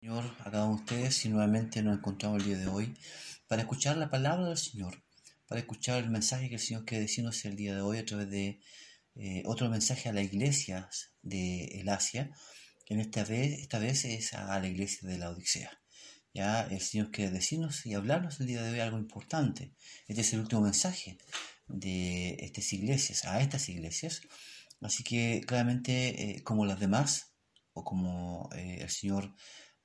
Señor, 0.00 0.24
a 0.38 0.50
cada 0.52 0.66
uno 0.66 0.76
de 0.76 0.82
ustedes 0.82 1.24
y 1.24 1.28
nuevamente 1.28 1.82
nos 1.82 1.98
encontramos 1.98 2.40
el 2.40 2.46
día 2.46 2.58
de 2.58 2.68
hoy 2.68 2.96
para 3.48 3.62
escuchar 3.62 3.96
la 3.96 4.08
palabra 4.08 4.46
del 4.46 4.56
Señor, 4.56 5.02
para 5.48 5.60
escuchar 5.60 6.04
el 6.04 6.08
mensaje 6.08 6.48
que 6.48 6.54
el 6.54 6.60
Señor 6.60 6.84
quiere 6.84 7.02
decirnos 7.02 7.44
el 7.44 7.56
día 7.56 7.74
de 7.74 7.80
hoy 7.80 7.98
a 7.98 8.04
través 8.06 8.30
de 8.30 8.60
eh, 9.16 9.42
otro 9.44 9.68
mensaje 9.68 10.08
a 10.08 10.12
las 10.12 10.22
iglesias 10.22 11.10
de 11.22 11.80
el 11.80 11.88
Asia, 11.88 12.30
que 12.86 12.94
en 12.94 13.00
esta 13.00 13.24
vez, 13.24 13.58
esta 13.58 13.80
vez 13.80 14.04
es 14.04 14.34
a 14.34 14.60
la 14.60 14.68
iglesia 14.68 15.08
de 15.08 15.18
la 15.18 15.30
Odisea. 15.30 15.80
Ya 16.32 16.62
el 16.68 16.80
Señor 16.80 17.10
quiere 17.10 17.32
decirnos 17.32 17.84
y 17.84 17.94
hablarnos 17.94 18.38
el 18.38 18.46
día 18.46 18.62
de 18.62 18.70
hoy 18.70 18.78
algo 18.78 18.98
importante. 18.98 19.72
Este 20.06 20.20
es 20.20 20.32
el 20.32 20.40
último 20.40 20.60
mensaje 20.60 21.18
de 21.66 22.36
estas 22.38 22.72
iglesias, 22.72 23.24
a 23.24 23.40
estas 23.40 23.68
iglesias. 23.68 24.20
Así 24.80 25.02
que 25.02 25.42
claramente, 25.44 26.36
eh, 26.36 26.44
como 26.44 26.66
las 26.66 26.78
demás, 26.78 27.32
o 27.72 27.82
como 27.82 28.48
eh, 28.54 28.78
el 28.82 28.90
Señor 28.90 29.34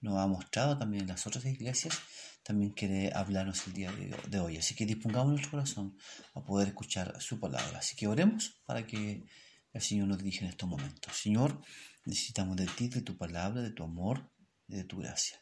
nos 0.03 0.19
ha 0.19 0.27
mostrado 0.27 0.77
también 0.77 1.03
en 1.03 1.09
las 1.09 1.25
otras 1.25 1.45
iglesias, 1.45 1.97
también 2.43 2.71
quiere 2.71 3.13
hablarnos 3.15 3.65
el 3.67 3.73
día 3.73 3.91
de 4.27 4.39
hoy. 4.39 4.57
Así 4.57 4.75
que 4.75 4.85
dispongamos 4.85 5.29
nuestro 5.29 5.51
corazón 5.51 5.97
a 6.33 6.43
poder 6.43 6.67
escuchar 6.67 7.19
su 7.21 7.39
palabra. 7.39 7.79
Así 7.79 7.95
que 7.95 8.07
oremos 8.07 8.61
para 8.65 8.85
que 8.85 9.25
el 9.71 9.81
Señor 9.81 10.09
nos 10.09 10.17
dirija 10.17 10.43
en 10.43 10.51
estos 10.51 10.67
momentos. 10.67 11.15
Señor, 11.15 11.61
necesitamos 12.05 12.57
de 12.57 12.67
ti, 12.67 12.89
de 12.89 13.01
tu 13.01 13.17
palabra, 13.17 13.61
de 13.61 13.71
tu 13.71 13.83
amor 13.83 14.29
y 14.67 14.75
de 14.75 14.83
tu 14.83 14.97
gracia. 14.97 15.41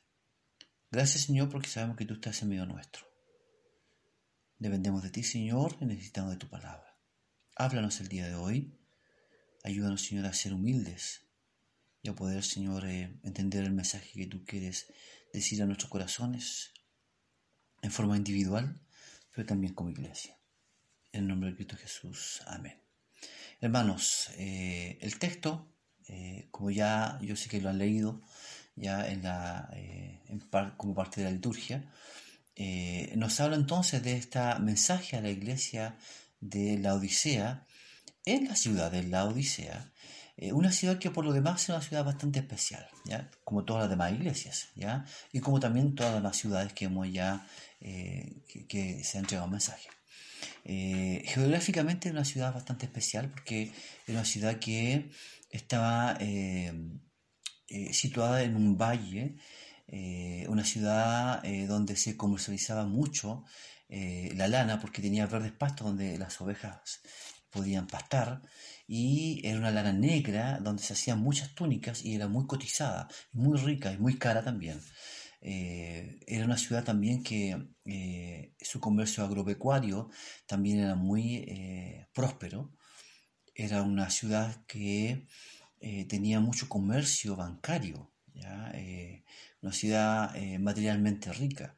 Gracias, 0.91 1.23
Señor, 1.23 1.50
porque 1.50 1.67
sabemos 1.67 1.98
que 1.98 2.05
tú 2.05 2.14
estás 2.14 2.44
en 2.44 2.50
medio 2.50 2.67
nuestro. 2.67 3.08
Dependemos 4.59 5.02
de 5.02 5.09
ti, 5.09 5.23
Señor, 5.23 5.75
y 5.81 5.86
necesitamos 5.86 6.31
de 6.31 6.38
tu 6.38 6.48
palabra. 6.48 7.00
Háblanos 7.55 8.00
el 8.00 8.09
día 8.09 8.28
de 8.28 8.36
hoy. 8.36 8.78
Ayúdanos, 9.64 10.03
Señor, 10.03 10.28
a 10.28 10.34
ser 10.34 10.53
humildes 10.53 11.30
y 12.04 12.10
a 12.10 12.16
poder, 12.16 12.44
Señor, 12.44 12.86
eh, 12.86 13.20
entender 13.23 13.64
el 13.64 13.73
mensaje 13.73 14.12
que 14.14 14.28
tú 14.28 14.44
quieres 14.44 14.88
decir 15.34 15.62
a 15.62 15.66
nuestros 15.66 15.90
corazones 15.90 16.72
en 17.82 17.92
forma 17.92 18.18
individual, 18.18 18.80
pero 19.34 19.45
también 19.45 19.73
como 19.73 19.89
iglesia. 19.89 20.38
En 21.12 21.22
el 21.22 21.28
nombre 21.28 21.52
de 21.52 21.56
Cristo 21.56 21.78
Jesús. 21.78 22.42
Amén. 22.48 22.81
Hermanos, 23.59 24.30
eh, 24.38 24.98
el 25.02 25.20
texto, 25.20 25.73
eh, 26.08 26.48
como 26.52 26.72
ya 26.72 27.20
yo 27.22 27.36
sé 27.36 27.50
que 27.50 27.62
lo 27.62 27.70
han 27.70 27.78
leído 27.78 28.22
ya 28.75 29.08
en 29.08 29.22
la, 29.23 29.70
como 30.78 30.95
parte 30.95 31.22
de 31.22 31.25
la 31.25 31.34
liturgia, 31.34 31.92
nos 33.16 33.40
habla 33.40 33.56
entonces 33.56 34.02
de 34.02 34.18
este 34.18 34.40
mensaje 34.59 35.18
a 35.18 35.22
la 35.22 35.30
iglesia 35.30 35.97
de 36.40 36.78
la 36.80 36.95
Odisea 36.95 37.68
en 38.25 38.47
la 38.47 38.56
ciudad 38.56 38.92
de 38.92 39.03
la 39.03 39.25
Odisea 39.25 39.92
eh, 40.42 40.52
una 40.53 40.72
ciudad 40.72 40.97
que 40.97 41.11
por 41.11 41.23
lo 41.23 41.34
demás 41.34 41.61
es 41.61 41.70
una 41.70 41.81
ciudad 41.81 42.03
bastante 42.03 42.39
especial, 42.39 42.88
¿ya? 43.06 43.30
como 43.44 43.64
todas 43.64 43.84
las 43.84 43.92
demás 43.92 44.11
iglesias, 44.11 44.70
¿ya? 44.75 45.06
y 45.31 45.39
como 45.39 45.59
también 45.59 45.94
todas 45.94 46.14
las 46.14 46.23
demás 46.23 46.36
ciudades 46.36 46.73
que 46.73 46.86
hemos 46.86 47.11
ya, 47.14 47.45
eh, 47.80 48.42
que, 48.67 49.03
se 49.03 49.19
han 49.19 49.25
entregado 49.25 49.45
un 49.45 49.52
mensaje. 49.52 49.88
Eh, 50.66 51.22
geográficamente 51.28 52.09
es 52.09 52.14
una 52.14 52.25
ciudad 52.25 52.56
bastante 52.56 52.88
especial 52.88 53.30
porque 53.30 53.72
es 54.08 54.09
una 54.09 54.25
ciudad 54.25 54.58
que 54.58 55.12
estaba 55.52 56.17
situada 57.92 58.42
en 58.42 58.56
un 58.56 58.78
valle, 58.78 59.36
una 60.47 60.66
ciudad 60.66 61.44
donde 61.67 61.95
se 61.95 62.17
comercializaba 62.17 62.86
mucho 62.88 63.44
la 63.89 64.47
lana 64.47 64.80
porque 64.80 65.02
tenía 65.03 65.28
verdes 65.28 65.52
pastos 65.52 65.88
donde 65.88 66.17
las 66.17 66.39
ovejas 66.42 67.02
podían 67.52 67.88
pastar 67.88 68.41
y 68.88 69.41
era 69.45 69.57
una 69.59 69.71
lana 69.71 69.94
negra 69.94 70.59
donde 70.59 70.83
se 70.83 70.94
hacían 70.94 71.19
muchas 71.19 71.53
túnicas 71.55 72.03
y 72.03 72.16
era 72.16 72.27
muy 72.27 72.45
cotizada, 72.47 73.07
muy 73.31 73.57
rica 73.59 73.91
y 73.94 73.97
muy 73.97 74.17
cara 74.17 74.44
también. 74.44 74.81
Eh, 75.44 76.19
era 76.27 76.45
una 76.45 76.57
ciudad 76.57 76.83
también 76.83 77.23
que 77.23 77.57
eh, 77.85 78.53
su 78.61 78.79
comercio 78.79 79.23
agropecuario 79.23 80.09
también 80.45 80.79
era 80.79 80.95
muy 80.95 81.38
eh, 81.47 82.07
próspero. 82.13 82.72
Era 83.56 83.81
una 83.84 84.09
ciudad 84.09 84.66
que 84.66 85.28
tenía 86.07 86.40
mucho 86.40 86.69
comercio 86.69 87.35
bancario, 87.35 88.11
una 89.61 89.73
ciudad 89.73 90.34
materialmente 90.59 91.34
rica. 91.34 91.75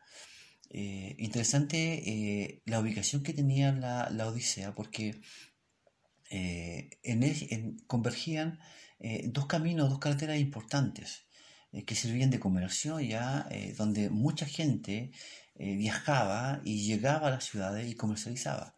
interesante 0.70 2.62
la 2.66 2.80
ubicación 2.80 3.24
que 3.24 3.34
tenía 3.34 3.72
la, 3.72 4.10
la 4.10 4.28
Odisea 4.28 4.74
porque 4.76 5.22
eh, 6.36 6.90
en, 7.04 7.78
convergían 7.86 8.60
eh, 9.00 9.22
dos 9.28 9.46
caminos, 9.46 9.92
dos 9.92 10.00
carreteras 10.00 10.40
importantes 10.40 11.28
eh, 11.72 11.86
que 11.86 11.94
servían 11.94 12.32
de 12.32 12.40
comercio 12.40 13.00
ya, 13.00 13.48
donde 13.78 14.10
mucha 14.10 14.48
gente 14.48 15.12
viajaba 15.56 16.62
y 16.64 16.84
llegaba 16.88 17.28
a 17.28 17.32
las 17.32 17.46
ciudades 17.46 17.88
y 17.88 17.94
comercializaba. 17.96 18.76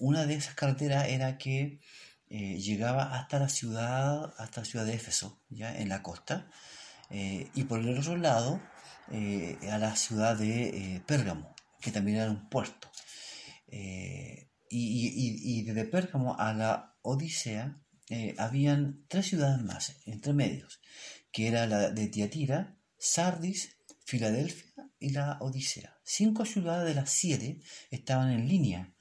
una 0.00 0.26
de 0.26 0.34
esas 0.34 0.54
carreteras 0.54 1.08
era 1.08 1.38
que 1.38 1.80
llegaba 2.28 3.14
hasta 3.16 3.38
la 3.38 3.48
ciudad, 3.48 4.34
hasta 4.38 4.62
la 4.62 4.64
ciudad 4.64 4.86
de 4.86 4.94
Éfeso, 4.94 5.40
ya 5.48 5.76
en 5.76 5.88
la 5.88 6.02
costa, 6.02 6.50
y 7.10 7.64
por 7.64 7.80
el 7.80 7.96
otro 7.98 8.16
lado 8.16 8.60
a 9.08 9.78
la 9.78 9.94
ciudad 9.94 10.36
de 10.36 11.00
Pérgamo, 11.06 11.54
que 11.80 11.92
también 11.92 12.18
era 12.18 12.30
un 12.30 12.48
puerto 12.48 12.90
y, 14.70 15.62
desde 15.62 15.84
Pérgamo 15.84 16.38
a 16.38 16.54
la 16.54 16.96
Odisea 17.02 17.80
eh, 18.08 18.34
habían 18.38 19.04
tres 19.08 19.26
ciudades 19.26 19.62
más, 19.62 19.96
entre 20.06 20.32
medios, 20.32 20.80
que 21.32 21.48
era 21.48 21.66
la 21.66 21.90
de 21.90 22.08
Tiatira, 22.08 22.76
Sardis, 22.98 23.76
Filadelfia 24.04 24.90
y 24.98 25.10
la 25.10 25.38
Odisea. 25.40 25.98
Cinco 26.04 26.44
ciudades 26.44 26.88
de 26.88 26.94
las 26.94 27.10
siete 27.10 27.60
estaban 27.90 28.30
en 28.30 28.48
línea, 28.48 28.94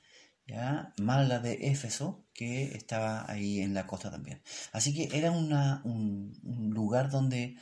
¿ya? 0.45 0.93
más 0.99 1.27
la 1.27 1.39
de 1.39 1.69
Éfeso, 1.69 2.27
que 2.33 2.75
estaba 2.75 3.29
ahí 3.29 3.59
en 3.59 3.73
la 3.73 3.85
costa 3.85 4.09
también. 4.09 4.41
Así 4.71 4.93
que 4.93 5.17
era 5.17 5.31
un, 5.31 6.71
lugar 6.73 7.09
donde 7.09 7.57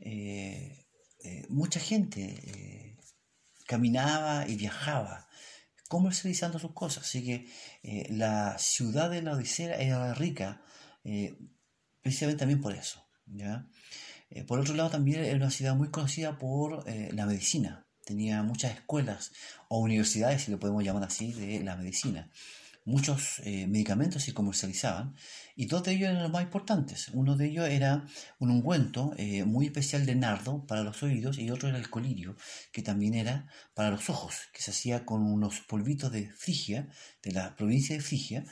eh, 0.00 0.86
eh, 1.22 1.46
mucha 1.48 1.78
gente 1.78 2.96
caminaba 3.66 4.48
y 4.48 4.56
viajaba 4.56 5.23
comercializando 5.94 6.58
sus 6.58 6.72
cosas. 6.72 7.04
Así 7.04 7.24
que 7.24 7.46
eh, 7.84 8.08
la 8.10 8.58
ciudad 8.58 9.10
de 9.10 9.22
la 9.22 9.34
Odisea 9.34 9.76
era 9.76 10.12
rica, 10.12 10.60
eh, 11.04 11.38
precisamente 12.02 12.40
también 12.40 12.60
por 12.60 12.74
eso. 12.74 13.06
¿ya? 13.26 13.68
Eh, 14.28 14.42
por 14.42 14.58
otro 14.58 14.74
lado, 14.74 14.90
también 14.90 15.24
era 15.24 15.36
una 15.36 15.52
ciudad 15.52 15.76
muy 15.76 15.90
conocida 15.90 16.36
por 16.36 16.84
la 16.88 17.26
medicina. 17.26 17.86
Tenía 18.04 18.42
muchas 18.42 18.74
escuelas 18.74 19.30
o 19.68 19.78
universidades, 19.78 20.42
si 20.42 20.50
lo 20.50 20.58
podemos 20.58 20.82
llamar 20.82 21.04
así, 21.04 21.32
de 21.32 21.60
la 21.60 21.76
medicina 21.76 22.28
muchos 22.84 23.40
eh, 23.44 23.66
medicamentos 23.66 24.22
se 24.22 24.34
comercializaban 24.34 25.14
y 25.56 25.66
dos 25.66 25.82
de 25.84 25.92
ellos 25.92 26.10
eran 26.10 26.22
los 26.22 26.32
más 26.32 26.42
importantes. 26.42 27.08
Uno 27.14 27.36
de 27.36 27.46
ellos 27.46 27.68
era 27.68 28.06
un 28.38 28.50
ungüento 28.50 29.14
eh, 29.16 29.44
muy 29.44 29.66
especial 29.66 30.04
de 30.04 30.14
nardo 30.14 30.66
para 30.66 30.82
los 30.82 31.02
oídos 31.02 31.38
y 31.38 31.50
otro 31.50 31.68
era 31.68 31.78
el 31.78 31.88
colirio, 31.88 32.36
que 32.72 32.82
también 32.82 33.14
era 33.14 33.48
para 33.74 33.90
los 33.90 34.10
ojos, 34.10 34.34
que 34.52 34.60
se 34.60 34.70
hacía 34.70 35.06
con 35.06 35.22
unos 35.22 35.60
polvitos 35.60 36.12
de 36.12 36.30
Frigia, 36.30 36.88
de 37.22 37.32
la 37.32 37.56
provincia 37.56 37.96
de 37.96 38.02
Frigia, 38.02 38.44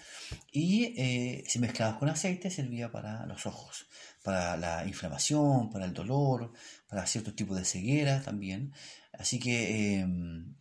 y 0.50 0.94
eh, 0.97 1.44
se 1.47 1.59
mezclaba 1.59 1.99
con 1.99 2.09
aceite 2.09 2.50
servía 2.50 2.91
para 2.91 3.26
los 3.26 3.44
ojos, 3.47 3.87
para 4.22 4.56
la 4.56 4.87
inflamación, 4.87 5.70
para 5.70 5.84
el 5.84 5.93
dolor, 5.93 6.53
para 6.88 7.06
ciertos 7.06 7.37
tipos 7.37 7.59
de 7.59 7.64
ceguera 7.64 8.22
también. 8.22 8.72
Así 9.12 9.38
que 9.38 9.99
em, 10.00 10.54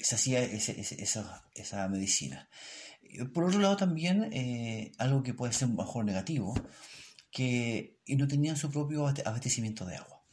se 0.00 0.14
hacía 0.14 0.42
esa 0.42 1.88
medicina. 1.88 2.48
Por 3.32 3.44
otro 3.44 3.60
lado 3.60 3.76
también, 3.76 4.30
eh, 4.32 4.92
algo 4.98 5.22
que 5.22 5.34
puede 5.34 5.52
ser 5.52 5.68
mejor 5.68 6.04
negativo, 6.04 6.54
que 7.30 7.98
no 8.08 8.28
tenían 8.28 8.56
su 8.56 8.70
propio 8.70 9.06
abastecimiento 9.06 9.84
de 9.84 9.96
agua. 9.96 10.24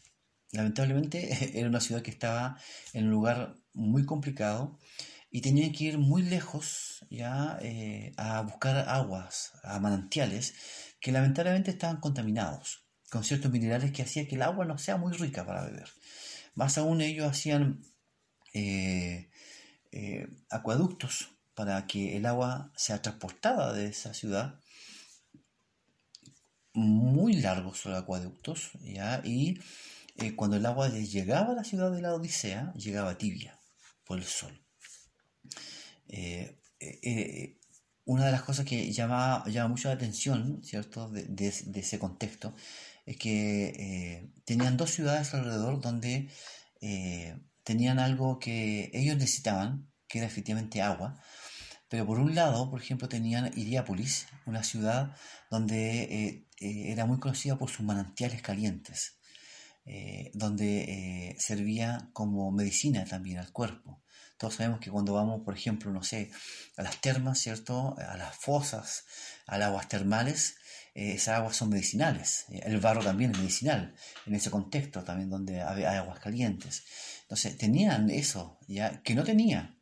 Lamentablemente 0.52 1.58
era 1.60 1.68
una 1.68 1.82
ciudad 1.82 2.02
que 2.02 2.12
estaba 2.12 2.58
en 2.94 3.06
un 3.06 3.12
lugar 3.12 3.56
muy 3.74 4.06
complicado 4.06 4.80
y 5.30 5.42
tenían 5.42 5.72
que 5.72 5.86
ir 5.86 5.98
muy 5.98 6.22
lejos 6.22 7.06
ya 7.10 7.58
eh, 7.62 8.14
a 8.18 8.42
buscar 8.42 8.88
aguas, 8.88 9.52
a 9.64 9.80
manantiales 9.80 10.54
que 11.02 11.12
lamentablemente 11.12 11.72
estaban 11.72 12.00
contaminados 12.00 12.86
con 13.10 13.24
ciertos 13.24 13.52
minerales 13.52 13.92
que 13.92 14.04
hacían 14.04 14.28
que 14.28 14.36
el 14.36 14.44
agua 14.44 14.66
no 14.66 14.78
sea 14.78 14.98
muy 14.98 15.14
rica 15.14 15.46
para 15.46 15.66
beber. 15.66 15.90
Más 16.56 16.78
aún 16.78 17.02
ellos 17.02 17.28
hacían 17.28 17.84
eh, 18.54 19.30
acueductos 20.50 21.33
para 21.56 21.86
que 21.88 22.18
el 22.18 22.26
agua 22.26 22.72
sea 22.76 23.02
transportada 23.02 23.74
de 23.74 23.88
esa 23.88 24.14
ciudad 24.14 24.60
muy 26.74 27.34
largos 27.34 27.86
los 27.86 27.98
acueductos 27.98 28.72
¿ya? 28.82 29.22
y 29.24 29.60
eh, 30.18 30.36
cuando 30.36 30.58
el 30.58 30.66
agua 30.66 30.90
llegaba 30.90 31.52
a 31.52 31.56
la 31.56 31.64
ciudad 31.64 31.92
de 31.92 32.02
la 32.02 32.14
Odisea 32.14 32.74
llegaba 32.76 33.18
tibia 33.18 33.60
por 34.06 34.18
el 34.18 34.26
sol 34.26 34.60
eh, 36.08 36.60
eh, 36.80 37.60
una 38.06 38.26
de 38.26 38.32
las 38.32 38.44
cosas 38.44 38.66
que 38.66 38.92
llama, 38.92 39.44
llama 39.48 39.70
mucho 39.70 39.88
la 39.88 39.96
atención 39.96 40.62
cierto 40.64 41.10
de, 41.10 41.48
ese 41.48 42.00
contexto 42.00 42.56
es 43.06 43.18
que 43.18 44.32
tenían 44.46 44.78
dos 44.78 44.92
ciudades 44.92 45.34
alrededor 45.34 45.80
donde 45.80 46.30
tenían 47.64 48.00
algo 48.00 48.40
que 48.40 48.92
ellos 48.94 49.18
necesitaban, 49.18 49.90
que 50.08 50.20
era 50.20 50.28
efectivamente 50.28 50.82
agua. 50.82 51.20
Pero 51.94 52.08
por 52.08 52.18
un 52.18 52.34
lado, 52.34 52.72
por 52.72 52.82
ejemplo, 52.82 53.08
tenían 53.08 53.52
Iriápolis, 53.56 54.26
una 54.48 54.64
ciudad 54.64 55.16
donde 55.52 56.02
eh, 56.02 56.48
era 56.92 57.06
muy 57.06 57.20
conocida 57.20 57.56
por 57.56 57.70
sus 57.70 57.86
manantiales 57.86 58.42
calientes, 58.42 59.20
donde 60.34 61.36
servía 61.38 62.10
como 62.12 62.52
medicina 62.52 63.06
también 63.06 63.38
al 63.38 63.52
cuerpo. 63.52 64.02
Todos 64.38 64.56
sabemos 64.56 64.80
que 64.80 64.90
cuando 64.90 65.14
vamos, 65.14 65.44
por 65.46 65.56
ejemplo, 65.56 65.92
no 65.92 66.02
sé, 66.02 66.32
a 66.78 66.82
las 66.82 67.00
termas, 67.00 67.38
¿cierto? 67.38 67.96
A 68.00 68.18
las 68.18 68.36
fosas, 68.38 69.06
a 69.46 69.60
las 69.60 69.68
aguas 69.68 69.88
termales, 69.88 70.56
eh, 70.96 71.14
esas 71.14 71.38
aguas 71.38 71.56
son 71.56 71.70
medicinales. 71.70 72.46
Eh, 72.50 72.62
el 72.66 72.80
barro 72.80 73.04
también 73.04 73.32
es 73.32 73.38
medicinal, 73.38 73.94
en 74.26 74.36
ese 74.36 74.50
contexto 74.50 75.04
también 75.04 75.30
donde 75.30 75.62
hay 75.62 75.84
aguas 75.84 76.20
calientes. 76.20 76.84
Entonces, 77.22 77.58
tenían 77.58 78.10
eso, 78.10 78.60
ya 78.68 79.02
que 79.04 79.16
no 79.16 79.24
tenía, 79.24 79.73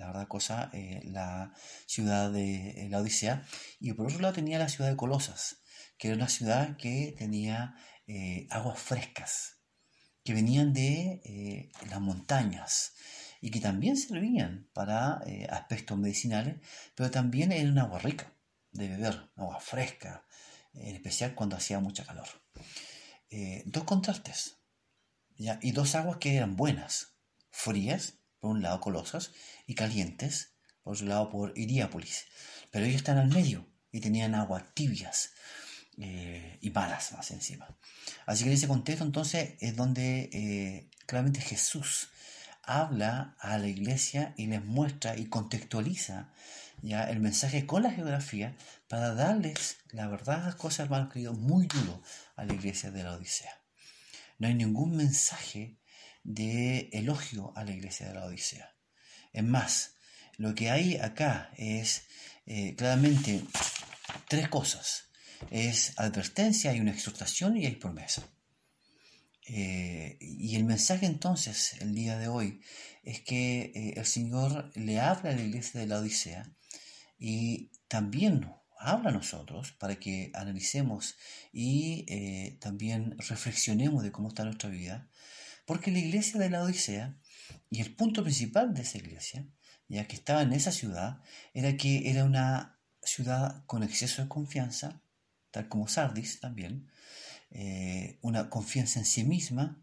la 0.00 0.08
verdad, 0.08 0.26
cosa, 0.26 0.70
eh, 0.72 1.00
la 1.04 1.52
ciudad 1.86 2.32
de 2.32 2.88
la 2.90 2.98
Odisea. 2.98 3.46
Y 3.78 3.92
por 3.92 4.06
otro 4.06 4.20
lado 4.20 4.34
tenía 4.34 4.58
la 4.58 4.68
ciudad 4.68 4.90
de 4.90 4.96
Colosas, 4.96 5.62
que 5.98 6.08
era 6.08 6.16
una 6.16 6.28
ciudad 6.28 6.76
que 6.76 7.14
tenía 7.16 7.76
aguas 8.50 8.80
frescas, 8.80 9.60
que 10.24 10.34
venían 10.34 10.72
de 10.72 11.70
las 11.88 12.00
montañas 12.00 12.94
y 13.40 13.52
que 13.52 13.60
también 13.60 13.96
servían 13.96 14.68
para 14.72 15.20
aspectos 15.48 15.96
medicinales, 15.96 16.56
pero 16.96 17.12
también 17.12 17.52
era 17.52 17.70
un 17.70 17.78
agua 17.78 18.00
rica 18.00 18.34
de 18.72 18.88
beber, 18.88 19.30
agua 19.36 19.60
fresca, 19.60 20.26
en 20.74 20.96
especial 20.96 21.34
cuando 21.34 21.56
hacía 21.56 21.80
mucha 21.80 22.04
calor. 22.04 22.28
Eh, 23.30 23.62
dos 23.66 23.84
contrastes, 23.84 24.58
y 25.36 25.72
dos 25.72 25.94
aguas 25.94 26.18
que 26.18 26.36
eran 26.36 26.56
buenas, 26.56 27.16
frías, 27.50 28.19
por 28.40 28.50
un 28.50 28.62
lado 28.62 28.80
colosas, 28.80 29.32
y 29.66 29.74
calientes, 29.74 30.54
por 30.82 30.94
otro 30.94 31.06
lado 31.06 31.30
por 31.30 31.52
Iriápolis. 31.56 32.26
Pero 32.70 32.86
ellos 32.86 32.96
están 32.96 33.18
al 33.18 33.28
medio 33.28 33.68
y 33.92 34.00
tenían 34.00 34.34
aguas 34.34 34.64
tibias 34.74 35.32
eh, 35.98 36.58
y 36.60 36.70
malas 36.70 37.12
más 37.12 37.30
encima. 37.30 37.76
Así 38.26 38.44
que 38.44 38.50
en 38.50 38.56
ese 38.56 38.68
contexto 38.68 39.04
entonces 39.04 39.54
es 39.60 39.76
donde 39.76 40.30
eh, 40.32 40.90
claramente 41.06 41.40
Jesús 41.40 42.08
habla 42.62 43.36
a 43.40 43.58
la 43.58 43.68
iglesia 43.68 44.34
y 44.36 44.46
les 44.46 44.64
muestra 44.64 45.16
y 45.16 45.26
contextualiza 45.26 46.32
ya 46.82 47.04
el 47.04 47.20
mensaje 47.20 47.66
con 47.66 47.82
la 47.82 47.90
geografía 47.90 48.56
para 48.88 49.14
darles 49.14 49.78
la 49.90 50.08
verdad 50.08 50.44
las 50.44 50.54
cosas, 50.54 50.80
hermanos 50.80 51.12
queridos, 51.12 51.36
muy 51.38 51.66
duro 51.66 52.02
a 52.36 52.44
la 52.44 52.54
iglesia 52.54 52.90
de 52.90 53.02
la 53.02 53.14
Odisea. 53.14 53.60
No 54.38 54.48
hay 54.48 54.54
ningún 54.54 54.96
mensaje 54.96 55.79
de 56.22 56.90
elogio 56.92 57.52
a 57.56 57.64
la 57.64 57.72
iglesia 57.72 58.08
de 58.08 58.14
la 58.14 58.24
Odisea. 58.24 58.74
Es 59.32 59.44
más, 59.44 59.94
lo 60.36 60.54
que 60.54 60.70
hay 60.70 60.96
acá 60.96 61.52
es 61.56 62.04
eh, 62.46 62.74
claramente 62.74 63.42
tres 64.28 64.48
cosas. 64.48 65.10
Es 65.50 65.92
advertencia, 65.98 66.70
hay 66.70 66.80
una 66.80 66.92
exhortación 66.92 67.56
y 67.56 67.66
hay 67.66 67.76
promesa. 67.76 68.26
Eh, 69.46 70.16
y 70.20 70.56
el 70.56 70.64
mensaje 70.64 71.06
entonces, 71.06 71.74
el 71.80 71.94
día 71.94 72.18
de 72.18 72.28
hoy, 72.28 72.60
es 73.02 73.20
que 73.20 73.72
eh, 73.74 73.94
el 73.96 74.06
Señor 74.06 74.70
le 74.74 75.00
habla 75.00 75.30
a 75.30 75.34
la 75.34 75.42
iglesia 75.42 75.80
de 75.80 75.86
la 75.86 75.98
Odisea 75.98 76.50
y 77.18 77.70
también 77.88 78.50
habla 78.78 79.10
a 79.10 79.12
nosotros 79.12 79.72
para 79.72 79.96
que 79.96 80.30
analicemos 80.34 81.16
y 81.52 82.06
también 82.60 83.14
reflexionemos 83.18 84.02
de 84.02 84.10
cómo 84.10 84.28
está 84.28 84.44
nuestra 84.44 84.70
vida, 84.70 85.10
porque 85.70 85.92
la 85.92 86.00
iglesia 86.00 86.40
de 86.40 86.50
la 86.50 86.64
Odisea 86.64 87.16
y 87.70 87.80
el 87.80 87.94
punto 87.94 88.24
principal 88.24 88.74
de 88.74 88.82
esa 88.82 88.98
iglesia, 88.98 89.46
ya 89.86 90.08
que 90.08 90.16
estaba 90.16 90.42
en 90.42 90.52
esa 90.52 90.72
ciudad, 90.72 91.22
era 91.54 91.76
que 91.76 92.10
era 92.10 92.24
una 92.24 92.80
ciudad 93.04 93.64
con 93.66 93.84
exceso 93.84 94.20
de 94.20 94.26
confianza, 94.26 95.00
tal 95.52 95.68
como 95.68 95.86
Sardis 95.86 96.40
también, 96.40 96.90
eh, 97.52 98.18
una 98.20 98.50
confianza 98.50 98.98
en 98.98 99.04
sí 99.04 99.22
misma, 99.22 99.80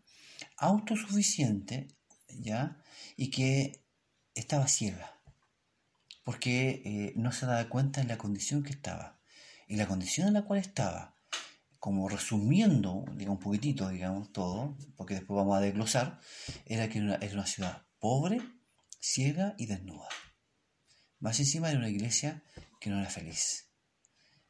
autosuficiente, 0.58 1.88
¿ya? 2.28 2.84
y 3.16 3.30
que 3.30 3.82
estaba 4.36 4.68
ciega 4.68 5.22
porque 6.26 6.82
eh, 6.84 7.14
no 7.16 7.32
se 7.32 7.46
daba 7.46 7.70
cuenta 7.70 8.02
de 8.02 8.08
la 8.08 8.18
condición 8.18 8.62
que 8.62 8.72
estaba. 8.72 9.22
Y 9.70 9.78
la 9.78 9.88
condición 9.88 10.28
en 10.28 10.34
la 10.34 10.42
cual 10.42 10.60
estaba, 10.60 11.17
como 11.80 12.10
resumiendo 12.10 13.06
digamos, 13.16 13.38
un 13.38 13.44
poquitito, 13.44 13.90
digamos, 13.90 14.32
todo, 14.32 14.78
porque 14.96 15.16
después 15.16 15.38
vamos 15.38 15.58
a 15.58 15.62
desglosar, 15.62 16.20
era 16.66 16.90
que 16.90 17.00
era 17.00 17.20
una, 17.34 17.46
ciudad 17.46 17.86
pobre, 18.00 18.42
ciega 19.00 19.56
y 19.58 19.68
desnuda. 19.68 20.08
Más 21.20 21.40
encima 21.40 21.70
era 21.70 21.80
una 21.80 21.90
iglesia 21.90 22.44
que 22.80 22.90
no 22.90 23.00
era 23.00 23.10
feliz 23.10 23.70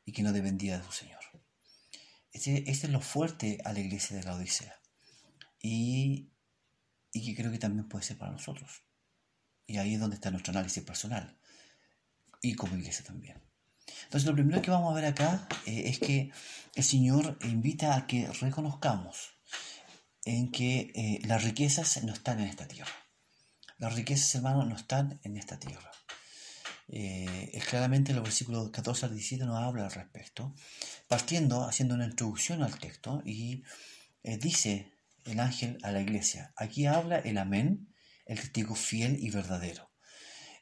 y 0.06 0.12
que 0.12 0.24
no 0.24 0.34
dependía 0.34 0.78
de 0.78 0.86
su 0.86 0.92
Señor. 0.92 1.20
Este, 2.32 2.70
este 2.70 2.88
es 2.88 2.94
lo 2.94 3.02
fuerte 3.02 3.60
a 3.64 3.74
la 3.74 3.80
iglesia 3.80 4.18
de 4.18 4.24
la 4.24 4.36
Odisea 4.36 4.80
y, 5.60 6.32
y 7.12 7.26
que 7.26 7.36
creo 7.36 7.52
que 7.52 7.60
también 7.60 7.88
puede 7.88 8.04
ser 8.04 8.18
para 8.18 8.32
nosotros. 8.32 8.84
Y 9.66 9.78
ahí 9.78 9.96
es 9.96 10.00
donde 10.00 10.16
está 10.16 10.32
nuestro 10.32 10.52
análisis 10.52 10.84
personal 10.84 11.40
y 12.42 12.54
como 12.56 12.78
iglesia 12.78 13.04
también. 13.06 13.47
Entonces 14.04 14.28
lo 14.28 14.34
primero 14.34 14.62
que 14.62 14.72
vamos 14.72 14.92
a 14.92 14.96
ver 14.96 15.06
acá 15.06 15.48
eh, 15.66 15.84
es 15.86 16.00
que 16.00 16.32
el 16.76 16.84
Señor 16.84 17.38
invita 17.44 17.96
a 17.96 18.08
que 18.08 18.28
reconozcamos 18.42 19.32
en 20.26 20.52
que 20.52 20.92
eh, 20.96 21.20
las 21.26 21.44
riquezas 21.44 22.04
no 22.04 22.14
están 22.14 22.40
en 22.40 22.48
esta 22.48 22.68
tierra. 22.68 22.92
Las 23.78 23.96
riquezas, 23.96 24.34
hermanos, 24.36 24.68
no 24.68 24.76
están 24.76 25.20
en 25.24 25.38
esta 25.38 25.60
tierra. 25.60 25.92
Eh, 26.90 27.60
claramente 27.70 28.12
en 28.12 28.18
los 28.18 28.24
versículos 28.24 28.70
14 28.72 29.08
al 29.08 29.12
17 29.14 29.46
nos 29.46 29.58
habla 29.58 29.86
al 29.86 29.92
respecto, 29.92 30.54
partiendo, 31.08 31.68
haciendo 31.68 31.96
una 31.96 32.06
introducción 32.06 32.64
al 32.64 32.80
texto 32.80 33.22
y 33.26 33.64
dice 34.24 34.94
el 35.26 35.40
ángel 35.40 35.78
a 35.84 35.92
la 35.92 36.02
iglesia, 36.02 36.54
aquí 36.56 36.86
habla 36.86 37.20
el 37.20 37.38
amén, 37.38 37.94
el 38.26 38.40
testigo 38.40 38.76
fiel 38.76 39.18
y 39.22 39.30
verdadero 39.30 39.88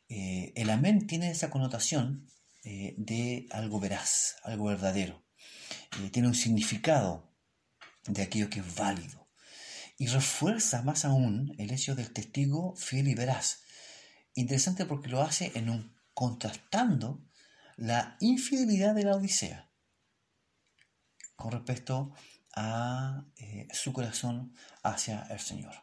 eh, 0.07 0.53
el 0.55 0.69
amén 0.69 1.07
tiene 1.07 1.31
esa 1.31 1.49
connotación 1.49 2.27
eh, 2.67 2.95
de 2.97 3.47
algo 3.51 3.79
veraz, 3.79 4.37
algo 4.43 4.65
verdadero. 4.65 5.23
Eh, 5.99 6.09
tiene 6.09 6.27
un 6.27 6.33
significado 6.33 7.31
de 8.07 8.23
aquello 8.23 8.49
que 8.49 8.59
es 8.59 8.75
válido. 8.75 9.29
Y 9.99 10.07
refuerza 10.07 10.81
más 10.81 11.05
aún 11.05 11.53
el 11.59 11.71
hecho 11.71 11.93
del 11.93 12.11
testigo 12.11 12.75
fiel 12.75 13.07
y 13.07 13.13
veraz. 13.13 13.61
Interesante 14.33 14.85
porque 14.85 15.09
lo 15.09 15.21
hace 15.21 15.51
en 15.53 15.69
un 15.69 15.95
contrastando 16.15 17.23
la 17.77 18.17
infidelidad 18.19 18.95
de 18.95 19.03
la 19.03 19.15
Odisea 19.15 19.69
con 21.35 21.51
respecto 21.51 22.13
a 22.55 23.25
su 23.71 23.93
corazón 23.93 24.55
hacia 24.81 25.23
el 25.29 25.39
Señor. 25.39 25.75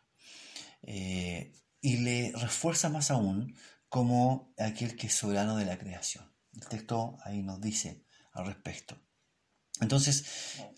y 0.83 1.97
le 1.99 2.33
refuerza 2.35 2.89
más 2.89 3.11
aún 3.11 3.55
como 3.89 4.55
aquel 4.59 4.97
que 4.97 5.09
es 5.09 5.15
soberano 5.15 5.57
de 5.57 5.67
la 5.67 5.79
creación. 5.79 6.32
El 6.55 6.69
texto 6.69 7.19
ahí 7.25 7.43
nos 7.43 7.61
dice 7.61 8.05
al 8.33 8.47
respecto. 8.47 9.01
Entonces, 9.81 10.25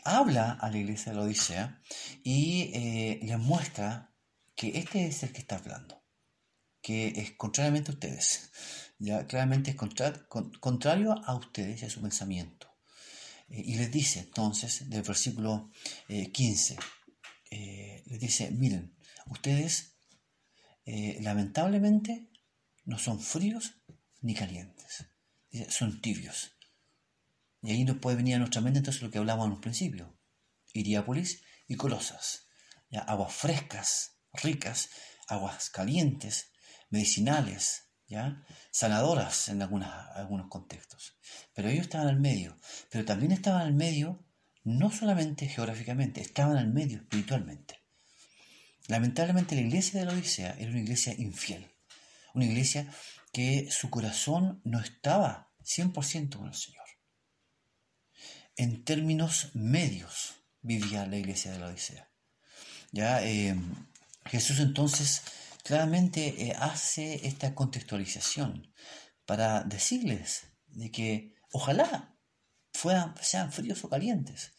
habla 0.05 0.53
a 0.53 0.71
la 0.71 0.79
iglesia 0.79 1.13
de 1.13 1.19
la 1.19 1.25
Odisea 1.25 1.83
y 2.23 2.71
eh, 2.75 3.21
les 3.23 3.39
muestra 3.39 4.15
que 4.55 4.79
este 4.79 5.07
es 5.07 5.23
el 5.23 5.33
que 5.33 5.41
está 5.41 5.57
hablando, 5.57 6.03
que 6.81 7.09
es 7.09 7.33
contrariamente 7.33 7.91
a 7.91 7.95
ustedes, 7.95 8.51
ya 8.99 9.27
claramente 9.27 9.73
es 9.73 9.77
contrario 10.61 11.13
a 11.25 11.35
ustedes 11.35 11.83
y 11.83 11.87
a 11.87 11.91
su 11.91 12.01
pensamiento. 12.01 12.69
Eh, 13.49 13.63
y 13.67 13.75
les 13.75 13.91
dice 13.91 14.21
entonces, 14.21 14.89
del 14.89 15.03
versículo 15.03 15.71
15, 16.09 16.79
eh, 17.51 18.03
les 18.07 18.21
dice, 18.21 18.51
miren, 18.53 18.97
ustedes 19.27 19.91
lamentablemente 21.21 22.31
no 22.85 22.99
son 22.99 23.19
fríos 23.19 23.81
ni 24.21 24.35
calientes, 24.35 25.07
son 25.69 26.01
tibios. 26.01 26.53
Y 27.63 27.71
ahí 27.71 27.85
nos 27.85 27.99
puede 27.99 28.17
venir 28.17 28.37
a 28.37 28.39
nuestra 28.39 28.61
mente 28.61 28.79
entonces 28.79 29.03
lo 29.03 29.11
que 29.11 29.19
hablábamos 29.19 29.47
en 29.47 29.53
un 29.53 29.61
principio, 29.61 30.19
Iriápolis 30.73 31.43
y 31.67 31.77
Colosas, 31.77 32.49
¿ya? 32.91 33.01
aguas 33.01 33.33
frescas, 33.33 34.19
ricas, 34.33 34.91
aguas 35.29 35.71
calientes, 35.71 36.53
medicinales, 36.91 37.85
¿ya? 38.07 38.45
sanadoras 38.71 39.49
en 39.49 39.63
algunos 39.63 40.49
contextos. 40.49 41.17
Pero 41.55 41.69
ellos 41.69 41.87
estaban 41.87 42.09
al 42.09 42.21
medio, 42.21 42.59
pero 42.91 43.05
también 43.05 43.33
estaban 43.33 43.63
al 43.63 43.75
medio 43.75 44.25
no 44.65 44.91
solamente 44.91 45.47
geográficamente, 45.47 46.21
estaban 46.21 46.57
al 46.57 46.73
medio 46.73 46.99
espiritualmente. 46.99 47.81
Lamentablemente 48.89 49.55
la 49.55 49.63
iglesia 49.63 50.01
de 50.01 50.07
la 50.07 50.13
Odisea 50.13 50.57
era 50.59 50.71
una 50.71 50.81
iglesia 50.81 51.15
infiel. 51.17 51.71
Una 52.35 52.47
iglesia 52.47 52.91
que 53.33 53.69
su 53.71 53.91
corazón 53.91 54.61
no 54.65 54.81
estaba 54.81 55.44
100% 55.65 56.37
con 56.37 56.49
el 56.49 56.55
Señor. 56.55 56.85
En 58.57 58.85
términos 58.85 59.51
medios, 59.55 60.35
vivía 60.61 61.07
la 61.07 61.17
iglesia 61.17 61.53
de 61.53 61.59
la 61.59 61.67
Odisea. 61.67 62.11
¿Ya? 62.93 63.25
Eh, 63.25 63.57
Jesús 64.27 64.61
entonces 64.61 65.23
claramente 65.65 66.47
eh, 66.47 66.55
hace 66.59 67.27
esta 67.27 67.55
contextualización 67.55 68.73
para 69.27 69.65
decirles 69.65 70.45
de 70.67 70.91
que 70.91 71.35
ojalá 71.51 72.17
fueran, 72.73 73.15
sean 73.21 73.53
fríos 73.53 73.83
o 73.85 73.89
calientes. 73.89 74.53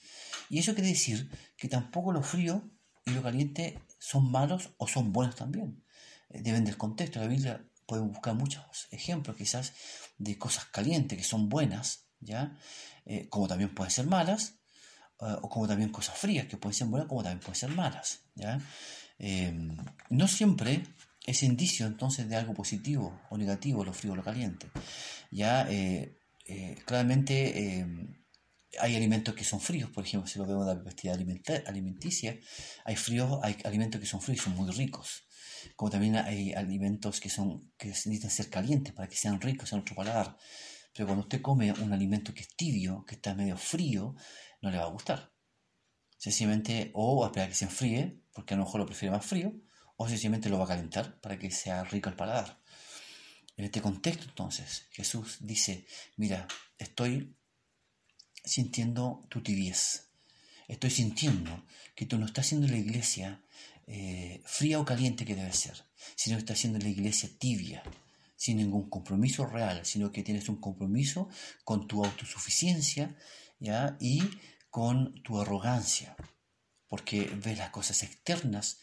Y 0.50 0.60
eso 0.60 0.74
quiere 0.74 0.90
decir 0.90 1.30
que 1.58 1.68
tampoco 1.68 2.12
lo 2.12 2.24
frío 2.24 2.70
y 3.06 3.12
lo 3.12 3.24
caliente 3.24 3.80
son 4.00 4.32
malos 4.32 4.72
o 4.78 4.88
son 4.88 5.14
buenos 5.14 5.36
también. 5.36 5.84
Eh, 6.30 6.42
deben 6.42 6.66
del 6.66 6.78
contexto. 6.78 7.20
La 7.20 7.28
Biblia 7.28 7.66
puede 7.86 8.02
buscar 8.02 8.34
muchos 8.34 8.88
ejemplos 8.92 9.38
quizás 9.38 9.74
de 10.18 10.38
cosas 10.38 10.66
calientes 10.66 11.18
que 11.18 11.24
son 11.24 11.50
buenas, 11.50 12.06
¿ya? 12.20 12.58
Eh, 13.06 13.28
como 13.30 13.48
también 13.48 13.74
pueden 13.74 13.92
ser 13.92 14.08
malas, 14.08 14.56
eh, 15.22 15.36
o 15.42 15.50
como 15.50 15.68
también 15.68 15.92
cosas 15.92 16.18
frías 16.18 16.48
que 16.48 16.58
pueden 16.58 16.74
ser 16.74 16.88
buenas, 16.88 17.08
como 17.08 17.24
también 17.24 17.40
pueden 17.40 17.56
ser 17.56 17.70
malas. 17.70 18.22
¿ya? 18.36 18.60
no 20.10 20.28
siempre 20.28 20.84
es 21.26 21.42
indicio 21.42 21.86
entonces 21.86 22.28
de 22.28 22.36
algo 22.36 22.54
positivo 22.54 23.22
o 23.30 23.38
negativo 23.38 23.86
lo 23.86 23.94
frío 23.94 24.12
o 24.12 24.16
lo 24.18 24.24
caliente. 24.24 24.68
Ya 25.32 25.70
claramente 26.86 27.88
hay 28.78 28.96
alimentos 28.96 29.34
que 29.34 29.46
son 29.46 29.62
fríos, 29.62 29.90
por 29.90 30.04
ejemplo, 30.04 30.28
si 30.28 30.38
lo 30.38 30.46
vemos 30.46 30.66
de 30.66 30.74
la 30.74 30.84
perspectiva 30.84 31.14
alimenticia, 31.66 32.38
hay 32.84 32.96
fríos, 32.98 33.40
hay 33.42 33.56
alimentos 33.64 34.02
que 34.02 34.08
son 34.08 34.22
fríos 34.22 34.42
y 34.42 34.44
son 34.44 34.56
muy 34.56 34.70
ricos. 34.72 35.24
Como 35.76 35.90
también 35.90 36.16
hay 36.16 36.54
alimentos 36.54 37.20
que 37.20 37.30
son 37.30 37.72
que 37.78 37.88
necesitan 37.90 38.30
ser 38.30 38.50
calientes 38.50 38.94
para 38.94 39.08
que 39.08 39.16
sean 39.16 39.40
ricos 39.42 39.72
en 39.72 39.78
nuestro 39.80 39.96
paladar. 39.96 40.38
Pero 40.94 41.08
cuando 41.08 41.24
usted 41.24 41.42
come 41.42 41.72
un 41.72 41.92
alimento 41.92 42.34
que 42.34 42.42
es 42.42 42.56
tibio, 42.56 43.04
que 43.06 43.16
está 43.16 43.34
medio 43.36 43.58
frío, 43.58 44.16
no 44.62 44.72
le 44.72 44.78
va 44.78 44.86
a 44.86 44.90
gustar. 44.90 45.34
Sencillamente, 46.18 46.92
o 46.94 47.26
esperar 47.26 47.50
que 47.50 47.56
se 47.56 47.66
enfríe, 47.66 48.22
porque 48.34 48.54
a 48.54 48.58
lo 48.58 48.64
mejor 48.64 48.80
lo 48.80 48.86
prefiere 48.86 49.12
más 49.12 49.26
frío, 49.26 49.54
o 49.98 50.08
sencillamente 50.08 50.50
lo 50.50 50.58
va 50.58 50.66
a 50.66 50.70
calentar 50.70 51.20
para 51.20 51.38
que 51.38 51.52
sea 51.52 51.84
rico 51.84 52.10
el 52.10 52.16
paladar. 52.16 52.62
En 53.58 53.66
este 53.66 53.82
contexto, 53.82 54.26
entonces, 54.28 54.88
Jesús 54.92 55.38
dice, 55.40 55.86
mira, 56.18 56.48
estoy 56.78 57.36
sintiendo 58.44 59.26
tu 59.30 59.42
tibieza. 59.42 60.04
Estoy 60.68 60.90
sintiendo 60.90 61.66
que 61.96 62.06
tú 62.06 62.18
no 62.18 62.26
estás 62.26 62.48
haciendo 62.48 62.68
la 62.68 62.78
iglesia 62.78 63.44
eh, 63.88 64.42
fría 64.46 64.80
o 64.80 64.86
caliente 64.86 65.26
que 65.26 65.36
debe 65.36 65.54
ser, 65.54 65.86
sino 66.16 66.36
que 66.36 66.40
estás 66.42 66.58
haciendo 66.58 66.80
la 66.80 66.90
iglesia 66.90 67.30
tibia, 67.38 67.84
sin 68.36 68.58
ningún 68.58 68.90
compromiso 68.90 69.46
real, 69.46 69.86
sino 69.86 70.12
que 70.12 70.24
tienes 70.24 70.50
un 70.50 70.58
compromiso 70.58 71.30
con 71.64 71.88
tu 71.88 72.04
autosuficiencia 72.04 73.16
¿ya? 73.60 73.98
y 74.00 74.24
con 74.70 75.22
tu 75.24 75.40
arrogancia, 75.40 76.16
porque 76.88 77.32
ves 77.44 77.58
las 77.58 77.70
cosas 77.70 78.04
externas 78.04 78.80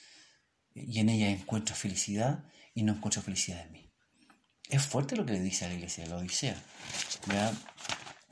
y 0.74 1.00
en 1.00 1.08
ellas 1.08 1.38
encuentras 1.38 1.78
felicidad 1.78 2.44
y 2.74 2.82
no 2.82 2.94
encuentras 2.94 3.24
felicidad 3.24 3.66
en 3.66 3.72
mí. 3.72 3.90
Es 4.68 4.86
fuerte 4.86 5.16
lo 5.16 5.26
que 5.26 5.32
le 5.32 5.40
dice 5.40 5.66
a 5.66 5.68
la 5.68 5.74
iglesia 5.74 6.04
de 6.04 6.10
la 6.10 6.16
Odisea. 6.16 6.56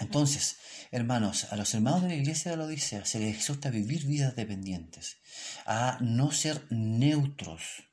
Entonces, 0.00 0.56
hermanos, 0.90 1.52
a 1.52 1.56
los 1.56 1.74
hermanos 1.74 2.02
de 2.02 2.08
la 2.08 2.14
iglesia 2.14 2.50
de 2.50 2.56
la 2.56 2.64
Odisea 2.64 3.04
se 3.04 3.20
les 3.20 3.36
exhorta 3.36 3.68
a 3.68 3.72
vivir 3.72 4.06
vidas 4.06 4.34
dependientes, 4.34 5.18
a 5.66 5.98
no 6.00 6.32
ser 6.32 6.66
neutros, 6.70 7.84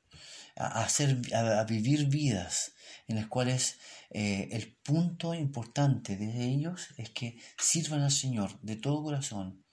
a, 0.56 0.82
hacer, 0.82 1.20
a, 1.34 1.62
vivir 1.64 2.06
vidas 2.06 2.72
en 3.08 3.16
las 3.16 3.26
cuales 3.26 3.76
eh, 4.10 4.48
el 4.52 4.74
punto 4.82 5.34
importante 5.34 6.16
de 6.16 6.46
ellos 6.46 6.88
es 6.96 7.10
que 7.10 7.38
sirvan 7.58 8.00
al 8.00 8.10
Señor 8.10 8.58
de 8.62 8.76
todo 8.76 9.02
corazón 9.02 9.66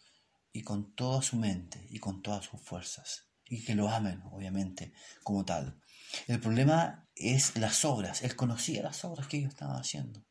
y 0.52 0.62
con 0.62 0.94
toda 0.94 1.22
su 1.22 1.38
mente 1.38 1.88
y 1.90 2.00
con 2.00 2.22
todas 2.22 2.46
sus 2.46 2.62
fuerzas, 2.62 3.30
y 3.46 3.64
que 3.64 3.76
lo 3.76 3.90
amen, 3.90 4.22
obviamente, 4.32 4.94
como 5.24 5.46
tal. 5.46 5.80
El 6.28 6.42
problema 6.42 7.08
es 7.16 7.56
las 7.58 7.86
obras. 7.86 8.24
Él 8.24 8.36
conocía 8.36 8.84
las 8.84 9.06
obras 9.06 9.28
que 9.28 9.38
ellos 9.38 9.54
estaban 9.54 9.80
haciendo 9.80 10.26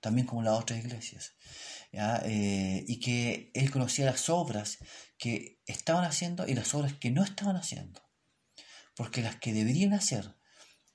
también 0.00 0.26
como 0.26 0.42
las 0.42 0.58
otras 0.58 0.78
iglesias, 0.78 1.34
eh, 1.92 2.84
y 2.86 3.00
que 3.00 3.50
él 3.54 3.70
conocía 3.70 4.06
las 4.06 4.28
obras 4.28 4.78
que 5.18 5.60
estaban 5.66 6.04
haciendo 6.04 6.46
y 6.46 6.54
las 6.54 6.74
obras 6.74 6.94
que 6.94 7.10
no 7.10 7.22
estaban 7.22 7.56
haciendo, 7.56 8.00
porque 8.94 9.22
las 9.22 9.36
que 9.36 9.52
deberían 9.52 9.92
hacer 9.92 10.36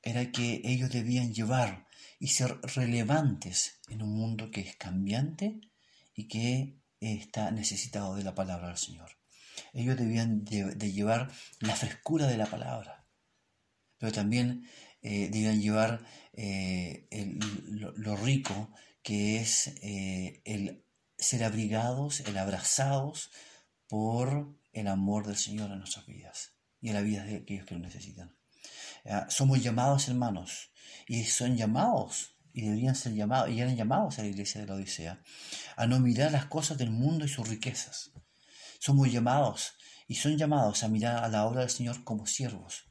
era 0.02 0.32
que 0.32 0.62
ellos 0.64 0.90
debían 0.92 1.34
llevar 1.34 1.88
y 2.20 2.30
ser 2.30 2.60
relevantes 2.76 3.82
en 3.90 4.02
un 4.02 4.16
mundo 4.16 4.52
que 4.52 4.62
es 4.62 4.76
cambiante 4.76 5.60
y 6.14 6.28
que 6.28 6.80
está 7.00 7.52
necesitado 7.52 8.16
de 8.16 8.24
la 8.24 8.36
palabra 8.36 8.68
del 8.68 8.78
Señor. 8.78 9.12
Ellos 9.74 9.98
debían 9.98 10.44
de, 10.46 10.92
llevar 10.92 11.32
la 11.60 11.76
frescura 11.76 12.28
de 12.28 12.38
la 12.38 12.46
palabra, 12.46 13.08
pero 13.98 14.12
también 14.12 14.68
eh, 15.02 15.30
debían 15.32 15.62
llevar 15.62 16.06
eh, 16.34 17.08
lo, 17.68 18.16
rico 18.16 18.72
que 19.06 19.38
es 19.38 19.68
eh, 19.84 20.42
el 20.46 20.84
ser 21.16 21.44
abrigados, 21.44 22.22
el 22.22 22.36
abrazados 22.40 23.30
por 23.88 24.58
el 24.74 24.88
amor 24.88 25.28
del 25.28 25.38
Señor 25.38 25.70
en 25.70 25.78
nuestras 25.78 26.08
vidas 26.08 26.54
y 26.82 26.88
en 26.90 26.96
la 26.96 27.02
vida 27.02 27.24
de 27.24 27.36
aquellos 27.36 27.68
que 27.68 27.76
lo 27.76 27.82
necesitan. 27.82 28.36
somos 29.30 29.62
llamados 29.62 30.08
hermanos 30.08 30.72
y 31.08 31.24
son 31.26 31.56
llamados 31.56 32.36
y 32.52 32.64
deberían 32.64 32.96
ser 32.96 33.14
llamados 33.14 33.52
y 33.52 33.62
eran 33.62 33.76
llamados 33.76 34.18
a 34.18 34.24
la 34.24 34.30
iglesia 34.30 34.62
de 34.62 34.68
la 34.68 34.74
Odisea 34.74 35.22
a 35.76 35.86
no 35.86 36.00
mirar 36.00 36.32
las 36.32 36.48
cosas 36.48 36.80
del 36.80 36.90
mundo 36.90 37.26
y 37.26 37.30
sus 37.30 37.48
riquezas. 37.48 38.12
Somos 38.80 39.12
llamados 39.12 39.74
y 40.08 40.16
son 40.16 40.36
llamados 40.36 40.82
a 40.82 40.88
mirar 40.88 41.24
a 41.24 41.30
la 41.30 41.46
obra 41.46 41.62
del 41.62 41.70
Señor 41.70 42.04
como 42.04 42.26
siervos 42.26 42.86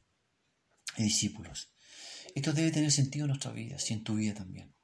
y 0.95 1.03
discípulos. 1.03 1.73
Esto 2.33 2.53
debe 2.53 2.71
tener 2.71 2.91
sentido 2.93 3.25
en 3.25 3.31
nuestra 3.31 3.51
vida 3.51 3.75
y 3.85 3.93
en 3.93 4.03
tu 4.05 4.15
vida 4.15 4.33
también. 4.33 4.74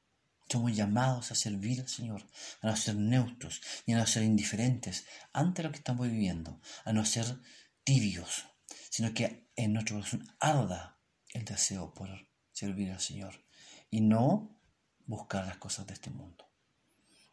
Somos 0.52 0.76
llamados 0.76 1.32
a 1.32 1.36
servir 1.36 1.80
al 1.80 1.88
Señor, 1.88 2.28
a 2.62 2.68
no 2.68 2.76
ser 2.76 2.96
neutros 2.96 3.62
y 3.86 3.94
a 3.94 3.98
no 3.98 4.06
ser 4.06 4.24
indiferentes 4.24 5.06
ante 5.32 5.64
lo 5.64 5.72
que 5.72 5.78
estamos 5.78 6.10
viviendo, 6.10 6.60
a 6.84 6.92
no 6.92 7.06
ser 7.06 7.40
tibios, 7.86 8.48
sino 8.90 9.14
que 9.14 9.48
en 9.56 9.72
nuestro 9.72 9.96
corazón 9.96 10.28
arda 10.42 11.00
el 11.30 11.46
deseo 11.46 11.94
por 11.94 12.10
servir 12.52 12.92
al 12.92 13.00
Señor 13.00 13.46
y 13.90 14.02
no 14.02 14.60
buscar 15.06 15.48
las 15.48 15.56
cosas 15.56 15.88
de 15.88 15.94
este 15.94 16.10
mundo. 16.10 16.52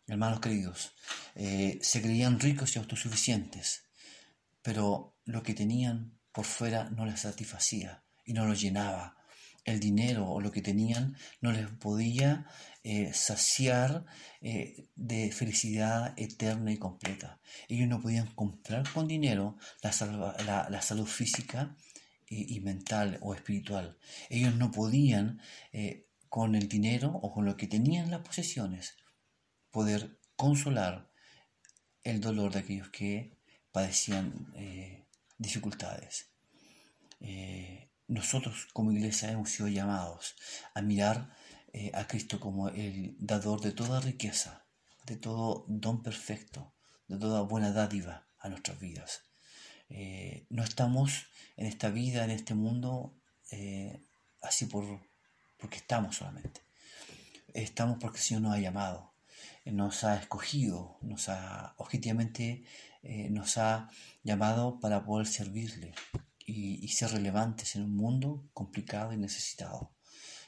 Hermanos 0.07 0.39
queridos, 0.39 0.93
eh, 1.35 1.81
se 1.83 2.01
creían 2.01 2.39
ricos 2.39 2.77
y 2.77 2.79
autosuficientes, 2.79 3.83
pero 4.63 5.19
lo 5.25 5.43
que 5.43 5.55
tenían 5.55 6.21
por 6.31 6.45
fuera 6.45 6.89
no 6.91 7.05
les 7.05 7.21
satisfacía 7.21 8.05
y 8.25 8.33
no 8.33 8.47
los 8.47 8.61
llenaba 8.61 9.18
el 9.69 9.81
dinero 9.81 10.29
o 10.29 10.41
lo 10.41 10.51
que 10.51 10.63
tenían 10.63 11.17
no 11.41 11.53
les 11.53 11.69
podía 11.69 12.47
eh, 12.83 13.13
saciar 13.13 14.07
eh, 14.41 14.89
de 14.97 15.31
felicidad 15.31 16.15
eterna 16.17 16.73
y 16.73 16.79
completa. 16.79 17.41
Ellos 17.69 17.89
no 17.89 18.01
podían 18.01 18.29
comprar 18.35 18.91
con 18.91 19.07
dinero 19.07 19.59
la, 19.83 20.83
salud 20.83 21.07
física 21.07 21.77
y, 22.31 22.61
mental 22.61 23.19
o 23.21 23.35
espiritual. 23.35 23.99
Ellos 24.31 24.55
no 24.55 24.71
podían 24.71 25.41
eh, 25.73 26.07
con 26.29 26.55
el 26.55 26.69
dinero 26.69 27.11
o 27.11 27.33
con 27.33 27.45
lo 27.45 27.57
que 27.57 27.67
tenían 27.67 28.11
las 28.11 28.21
posesiones 28.21 28.97
poder 29.71 30.19
consolar 30.37 31.11
el 32.05 32.21
dolor 32.21 32.53
de 32.53 32.61
aquellos 32.61 32.89
que 32.91 33.37
padecían 33.71 34.53
dificultades 35.37 36.31
nosotros 38.09 38.67
como 38.73 38.91
iglesia 38.91 39.31
hemos 39.31 39.51
sido 39.51 39.69
llamados 39.69 40.35
a 40.75 40.83
mirar 40.83 41.31
eh, 41.73 41.93
a 41.95 42.07
Cristo 42.07 42.41
como 42.41 42.71
el 42.71 43.15
dador 43.19 43.61
de 43.61 43.73
toda 43.73 44.01
riqueza, 44.01 44.65
de 45.05 45.17
todo 45.17 45.67
don 45.69 46.03
perfecto, 46.03 46.73
de 47.07 47.19
toda 47.19 47.43
buena 47.43 47.73
dádiva 47.73 48.27
a 48.39 48.49
nuestras 48.49 48.81
vidas. 48.81 49.25
Eh, 49.91 50.47
no 50.49 50.65
estamos 50.65 51.27
en 51.57 51.67
esta 51.67 51.91
vida, 51.91 52.25
en 52.25 52.31
este 52.31 52.55
mundo, 52.55 53.15
eh, 53.51 54.03
así 54.41 54.65
por, 54.67 54.85
porque 55.59 55.77
estamos 55.77 56.17
solamente. 56.17 56.63
Estamos 57.53 57.99
porque 58.01 58.19
el 58.19 58.25
Señor 58.25 58.43
nos 58.43 58.55
ha 58.55 58.61
llamado, 58.61 59.13
nos 59.67 60.05
ha 60.05 60.17
escogido, 60.17 60.99
nos 61.03 61.29
ha 61.29 61.75
objetivamente 61.77 62.65
nos 63.31 63.57
ha 63.57 63.89
llamado 64.23 64.81
para 64.81 65.05
poder 65.05 65.27
servirle, 65.27 65.95
y, 66.49 66.89
ser 66.89 67.13
relevantes 67.13 67.77
en 67.77 67.83
un 67.83 67.97
mundo 67.97 68.49
complicado 68.55 69.13
y 69.13 69.17
necesitado. 69.17 69.93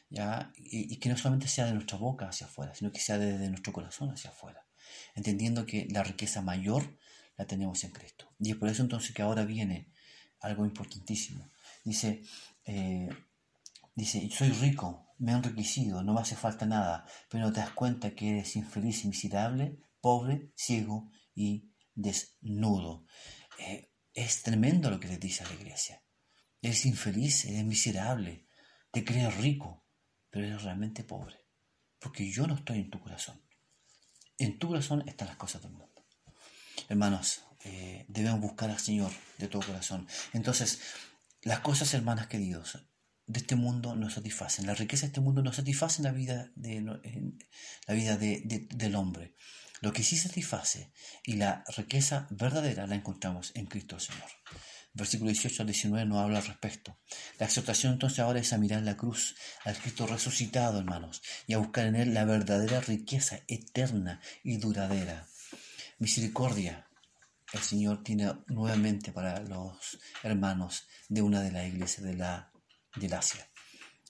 ¿ya? 0.09 0.52
Y, 0.57 0.97
que 0.97 1.09
no 1.09 1.16
solamente 1.16 1.47
sea 1.47 1.66
de 1.66 1.75
nuestra 1.75 1.99
boca 1.99 2.28
hacia 2.28 2.47
afuera, 2.47 2.75
sino 2.75 2.90
que 2.90 3.00
sea 3.00 3.19
desde 3.19 3.49
nuestro 3.49 3.73
corazón 3.73 4.11
hacia 4.11 4.30
afuera, 4.30 4.66
entendiendo 5.14 5.66
que 5.66 5.87
la 5.90 6.02
riqueza 6.02 6.40
mayor 6.42 6.99
la 7.37 7.47
tenemos 7.47 7.85
en 7.85 7.90
Cristo. 7.90 8.33
Y 8.38 8.50
es 8.50 8.57
por 8.57 8.69
eso 8.69 8.83
entonces 8.83 9.14
que 9.14 9.23
ahora 9.23 9.45
viene 9.45 9.92
algo 10.40 10.64
importantísimo. 10.64 11.47
Dice, 11.85 12.23
eh, 12.64 13.09
dice, 13.95 14.28
soy 14.30 14.50
rico, 14.50 15.07
me 15.19 15.33
he 15.33 15.35
enriquecido, 15.35 16.02
no 16.02 16.14
me 16.14 16.21
hace 16.23 16.35
falta 16.35 16.64
nada, 16.64 17.04
pero 17.28 17.52
te 17.52 17.61
das 17.61 17.71
cuenta 17.71 18.14
que 18.14 18.30
eres 18.30 18.57
infeliz 18.57 19.04
y 19.04 19.09
miserable, 19.09 19.78
pobre, 20.00 20.50
ciego 20.57 21.11
y 21.35 21.71
desnudo. 21.95 23.04
Eh, 23.59 23.89
Es 24.14 24.42
tremendo 24.42 24.90
lo 24.90 24.98
que 24.98 25.08
le 25.08 25.18
dice 25.18 25.44
a 25.44 25.48
la 25.48 25.54
iglesia. 25.54 26.02
Eres 26.62 26.84
infeliz, 26.86 27.44
eres 27.44 27.64
miserable, 27.64 28.46
te 28.92 29.04
crees 29.04 29.36
rico, 29.38 29.86
pero 30.30 30.46
eres 30.46 30.62
realmente 30.62 31.04
pobre, 31.04 31.36
porque 31.98 32.30
yo 32.30 32.46
no 32.46 32.54
estoy 32.54 32.78
en 32.78 32.90
tu 32.90 33.00
corazón. 33.00 33.42
En 34.38 34.58
tu 34.58 34.68
corazón 34.68 35.06
están 35.08 35.28
las 35.28 35.36
cosas 35.36 35.62
del 35.62 35.72
mundo. 35.72 36.06
Hermanos, 36.88 37.44
eh, 37.64 38.04
debemos 38.08 38.40
buscar 38.40 38.70
al 38.70 38.78
Señor 38.78 39.12
de 39.38 39.48
todo 39.48 39.62
corazón. 39.62 40.08
Entonces, 40.32 40.80
las 41.42 41.60
cosas, 41.60 41.92
hermanas 41.94 42.26
queridos, 42.26 42.78
de 43.26 43.38
este 43.38 43.54
mundo 43.54 43.94
no 43.94 44.10
satisfacen. 44.10 44.66
La 44.66 44.74
riqueza 44.74 45.02
de 45.02 45.08
este 45.08 45.20
mundo 45.20 45.42
no 45.42 45.52
satisface 45.52 46.02
la 46.02 46.10
vida, 46.10 46.50
de, 46.56 46.80
la 47.86 47.94
vida 47.94 48.16
del 48.16 48.94
hombre. 48.96 49.34
Lo 49.80 49.92
que 49.92 50.02
sí 50.02 50.16
satisface 50.16 50.92
y 51.25 51.34
la 51.34 51.64
riqueza 51.76 52.26
verdadera 52.30 52.87
la 52.87 52.94
encontramos 52.94 53.52
en 53.54 53.66
Cristo 53.66 53.96
el 53.96 54.02
Señor. 54.02 54.28
Versículo 54.92 55.30
18 55.30 55.62
al 55.62 55.66
19 55.68 56.06
nos 56.06 56.18
habla 56.18 56.38
al 56.38 56.46
respecto. 56.46 56.99
La 57.38 57.46
exhortación 57.46 57.94
entonces 57.94 58.18
ahora 58.18 58.40
es 58.40 58.52
a 58.52 58.58
mirar 58.58 58.82
la 58.82 58.96
cruz, 58.96 59.37
al 59.64 59.78
Cristo 59.78 60.06
resucitado, 60.06 60.80
hermanos, 60.80 61.22
y 61.46 61.54
a 61.54 61.58
buscar 61.58 61.87
en 61.87 61.94
Él 61.94 62.12
la 62.12 62.25
verdadera 62.25 62.80
riqueza 62.80 63.40
eterna 63.46 64.20
y 64.42 64.56
duradera. 64.58 65.28
Misericordia, 65.99 66.88
el 67.52 67.60
Señor 67.60 68.02
tiene 68.02 68.32
nuevamente 68.49 69.12
para 69.12 69.40
los 69.40 69.99
hermanos 70.22 70.87
de 71.08 71.22
una 71.22 71.40
de 71.40 71.52
las 71.52 71.66
iglesias 71.66 72.04
de 72.04 72.14
la 72.14 72.52
del 72.96 73.14
Asia 73.14 73.49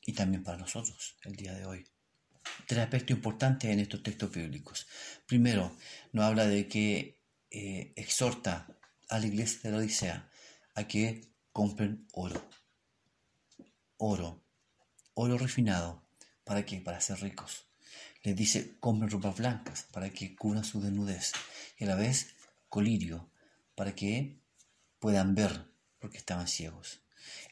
y 0.05 0.15
también 0.15 0.43
para 0.43 0.59
nosotros 0.59 1.17
el 1.25 1.37
día 1.37 1.55
de 1.55 1.67
hoy. 1.67 1.87
Tres 2.67 2.81
aspectos 2.81 3.17
importantes 3.17 3.71
en 3.71 3.81
estos 3.81 4.03
textos 4.03 4.31
bíblicos. 4.31 4.87
Primero, 5.27 5.77
nos 6.13 6.25
habla 6.25 6.47
de 6.47 6.69
que 6.69 7.21
eh, 7.51 7.93
exhorta 7.97 8.69
a 9.09 9.19
la 9.19 9.27
iglesia 9.27 9.61
de 9.65 9.71
la 9.71 9.79
Odisea 9.79 10.31
a 10.75 10.85
que 10.87 11.33
compren 11.53 12.07
oro. 12.13 12.49
Oro. 13.97 14.45
Oro 15.15 15.37
refinado. 15.37 16.07
¿Para 16.45 16.65
qué? 16.65 16.81
Para 16.81 17.01
ser 17.01 17.21
ricos. 17.21 17.67
Les 18.23 18.37
dice, 18.37 18.79
compren 18.79 19.11
ropas 19.11 19.37
blancas 19.37 19.87
para 19.93 20.11
que 20.11 20.37
cubran 20.37 20.65
su 20.65 20.81
desnudez. 20.81 21.33
Y 21.79 21.85
a 21.85 21.89
la 21.89 21.97
vez, 21.97 22.35
colirio 22.69 23.31
para 23.75 23.95
que 23.95 24.41
puedan 24.99 25.35
ver 25.35 25.73
porque 25.99 26.19
estaban 26.19 26.49
ciegos. 26.49 27.01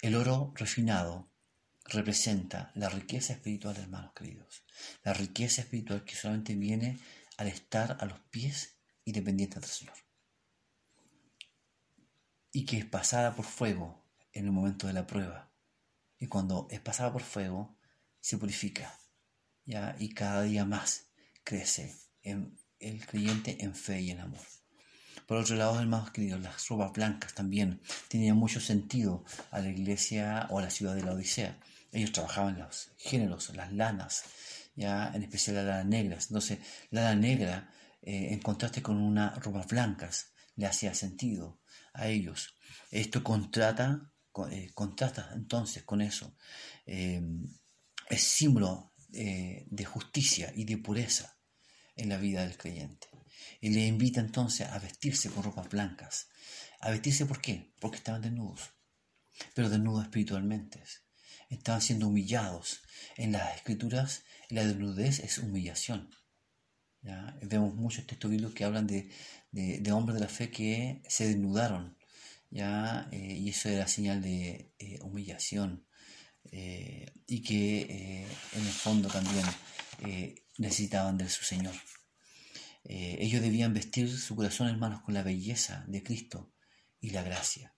El 0.03 0.15
oro 0.15 0.53
refinado 0.55 1.28
representa 1.89 2.71
la 2.75 2.89
riqueza 2.89 3.33
espiritual, 3.33 3.77
hermanos 3.77 4.13
queridos. 4.15 4.65
La 5.03 5.13
riqueza 5.15 5.63
espiritual 5.63 6.05
que 6.05 6.15
solamente 6.15 6.55
viene 6.55 6.99
al 7.37 7.49
estar 7.49 7.97
a 8.01 8.07
los 8.07 8.21
pies 8.31 8.79
y 9.05 9.13
dependientes 9.13 9.61
del 9.61 9.71
Señor. 9.71 9.95
Y 12.53 12.65
que 12.65 12.79
es 12.79 12.85
pasada 12.85 13.35
por 13.35 13.45
fuego 13.45 14.05
en 14.33 14.45
el 14.45 14.53
momento 14.53 14.87
de 14.87 14.93
la 14.93 15.07
prueba. 15.07 15.51
Y 16.19 16.27
cuando 16.27 16.67
es 16.71 16.81
pasada 16.81 17.13
por 17.13 17.23
fuego, 17.23 17.79
se 18.21 18.39
purifica. 18.39 18.99
¿ya? 19.65 19.97
Y 19.99 20.15
cada 20.15 20.43
día 20.43 20.65
más 20.65 21.07
crece 21.45 21.97
en 22.23 22.59
el 22.81 23.05
creyente 23.07 23.65
en 23.65 23.75
fe 23.75 24.01
y 24.01 24.11
en 24.11 24.21
amor. 24.21 24.47
Por 25.27 25.37
otro 25.37 25.57
lado, 25.57 25.79
hermanos 25.79 26.11
queridos, 26.11 26.41
las 26.41 26.67
ropas 26.69 26.93
blancas 26.93 27.35
también 27.35 27.81
tenían 28.09 28.37
mucho 28.37 28.61
sentido 28.61 29.25
a 29.51 29.61
la 29.61 29.69
iglesia 29.69 30.47
o 30.51 30.59
a 30.59 30.63
la 30.63 30.71
ciudad 30.71 30.95
de 30.95 31.03
la 31.03 31.13
Odisea. 31.13 31.59
Ellos 31.93 32.13
trabajaban 32.13 32.59
los 32.59 32.91
géneros, 32.99 33.55
las 33.55 33.73
lanas, 33.73 34.25
ya 34.75 35.11
en 35.15 35.23
especial 35.23 35.57
las 35.57 35.65
lanas 35.67 35.87
negras. 35.87 36.27
Entonces, 36.29 36.59
la 36.91 37.03
lana 37.03 37.21
negra, 37.21 37.71
eh, 38.03 38.29
en 38.33 38.41
contraste 38.41 38.83
con 38.83 38.97
unas 38.99 39.43
ropas 39.43 39.67
blancas, 39.67 40.33
le 40.57 40.67
hacía 40.67 40.95
sentido 40.95 41.61
a 41.95 42.09
ellos. 42.09 42.55
Esto 42.91 43.23
contrata, 43.25 44.13
eh, 44.51 44.71
contrasta 44.75 45.31
entonces 45.35 45.85
con 45.85 46.01
eso. 46.01 46.37
Eh, 46.87 47.23
es 48.09 48.23
símbolo 48.23 48.93
de 49.09 49.85
justicia 49.87 50.53
y 50.55 50.65
de 50.65 50.77
pureza 50.77 51.39
en 51.97 52.11
la 52.11 52.19
vida 52.19 52.43
del 52.43 52.59
creyente 52.59 53.09
y 53.61 53.71
le 53.71 53.87
invita 53.87 54.21
entonces 54.21 54.69
a 54.69 54.79
vestirse 54.79 55.31
con 55.31 55.43
ropas 55.43 55.69
blancas. 55.69 56.29
¿A 56.81 56.91
vestirse 56.91 57.27
por 57.27 57.41
qué? 57.41 57.73
Porque 57.81 57.99
estaban 57.99 58.23
desnudos, 58.23 58.71
pero 59.55 59.69
desnudos 59.69 60.05
espiritualmente. 60.05 60.83
Estaban 61.49 61.81
siendo 61.81 62.09
humillados. 62.09 62.83
En 63.17 63.33
las 63.33 63.57
escrituras, 63.57 64.25
la 64.49 64.65
desnudez 64.65 65.21
es 65.21 65.39
humillación. 65.39 66.11
Vemos 67.43 67.75
muchos 67.75 68.07
textos 68.07 68.31
bíblicos 68.31 68.55
que 68.55 68.65
hablan 68.65 68.87
de, 68.87 69.11
hombres 69.93 70.15
de 70.15 70.21
la 70.21 70.29
fe 70.29 70.51
que 70.51 71.03
se 71.09 71.29
desnudaron. 71.29 71.97
¿ya? 72.51 73.09
Eh, 73.13 73.37
y 73.39 73.49
eso 73.51 73.69
era 73.69 73.89
señal 73.89 74.21
de 74.23 74.73
eh, 74.79 74.99
humillación. 75.03 75.87
Eh, 76.51 77.13
y 77.27 77.43
que 77.43 78.27
en 78.53 78.67
el 78.67 78.73
fondo 78.73 79.09
también 79.09 79.45
necesitaban 80.59 81.19
de 81.19 81.29
su 81.29 81.45
Señor. 81.45 81.75
Ellos 82.85 83.43
debían 83.43 83.75
vestir 83.75 84.11
su 84.17 84.35
corazón, 84.35 84.69
hermanos, 84.69 85.03
con 85.03 85.13
la 85.13 85.23
belleza 85.23 85.85
de 85.89 86.03
Cristo 86.03 86.55
y 87.01 87.11
la 87.11 87.23
gracia. 87.23 87.75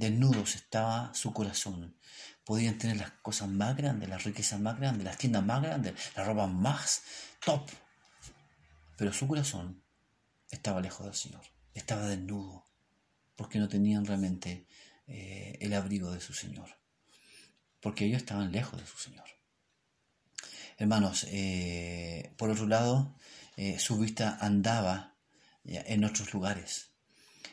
Desnudos 0.00 0.54
estaba 0.54 1.12
su 1.12 1.34
corazón. 1.34 1.94
Podían 2.42 2.78
tener 2.78 2.96
las 2.96 3.10
cosas 3.20 3.48
más 3.50 3.76
grandes, 3.76 4.08
las 4.08 4.24
riquezas 4.24 4.58
más 4.58 4.78
grandes, 4.78 5.04
las 5.04 5.18
tiendas 5.18 5.44
más 5.44 5.60
grandes, 5.60 5.94
la 6.16 6.24
ropa 6.24 6.46
más 6.46 7.02
top. 7.44 7.68
Pero 8.96 9.12
su 9.12 9.28
corazón 9.28 9.82
estaba 10.50 10.80
lejos 10.80 11.04
del 11.04 11.14
Señor. 11.14 11.42
Estaba 11.74 12.06
desnudo. 12.06 12.64
Porque 13.36 13.58
no 13.58 13.68
tenían 13.68 14.06
realmente 14.06 14.66
eh, 15.06 15.58
el 15.60 15.74
abrigo 15.74 16.10
de 16.10 16.22
su 16.22 16.32
Señor. 16.32 16.70
Porque 17.78 18.06
ellos 18.06 18.22
estaban 18.22 18.52
lejos 18.52 18.80
de 18.80 18.86
su 18.86 18.96
Señor. 18.96 19.28
Hermanos, 20.78 21.26
eh, 21.28 22.32
por 22.38 22.48
otro 22.48 22.66
lado, 22.66 23.18
eh, 23.58 23.78
su 23.78 23.98
vista 23.98 24.38
andaba 24.40 25.14
en 25.62 26.04
otros 26.04 26.32
lugares. 26.32 26.89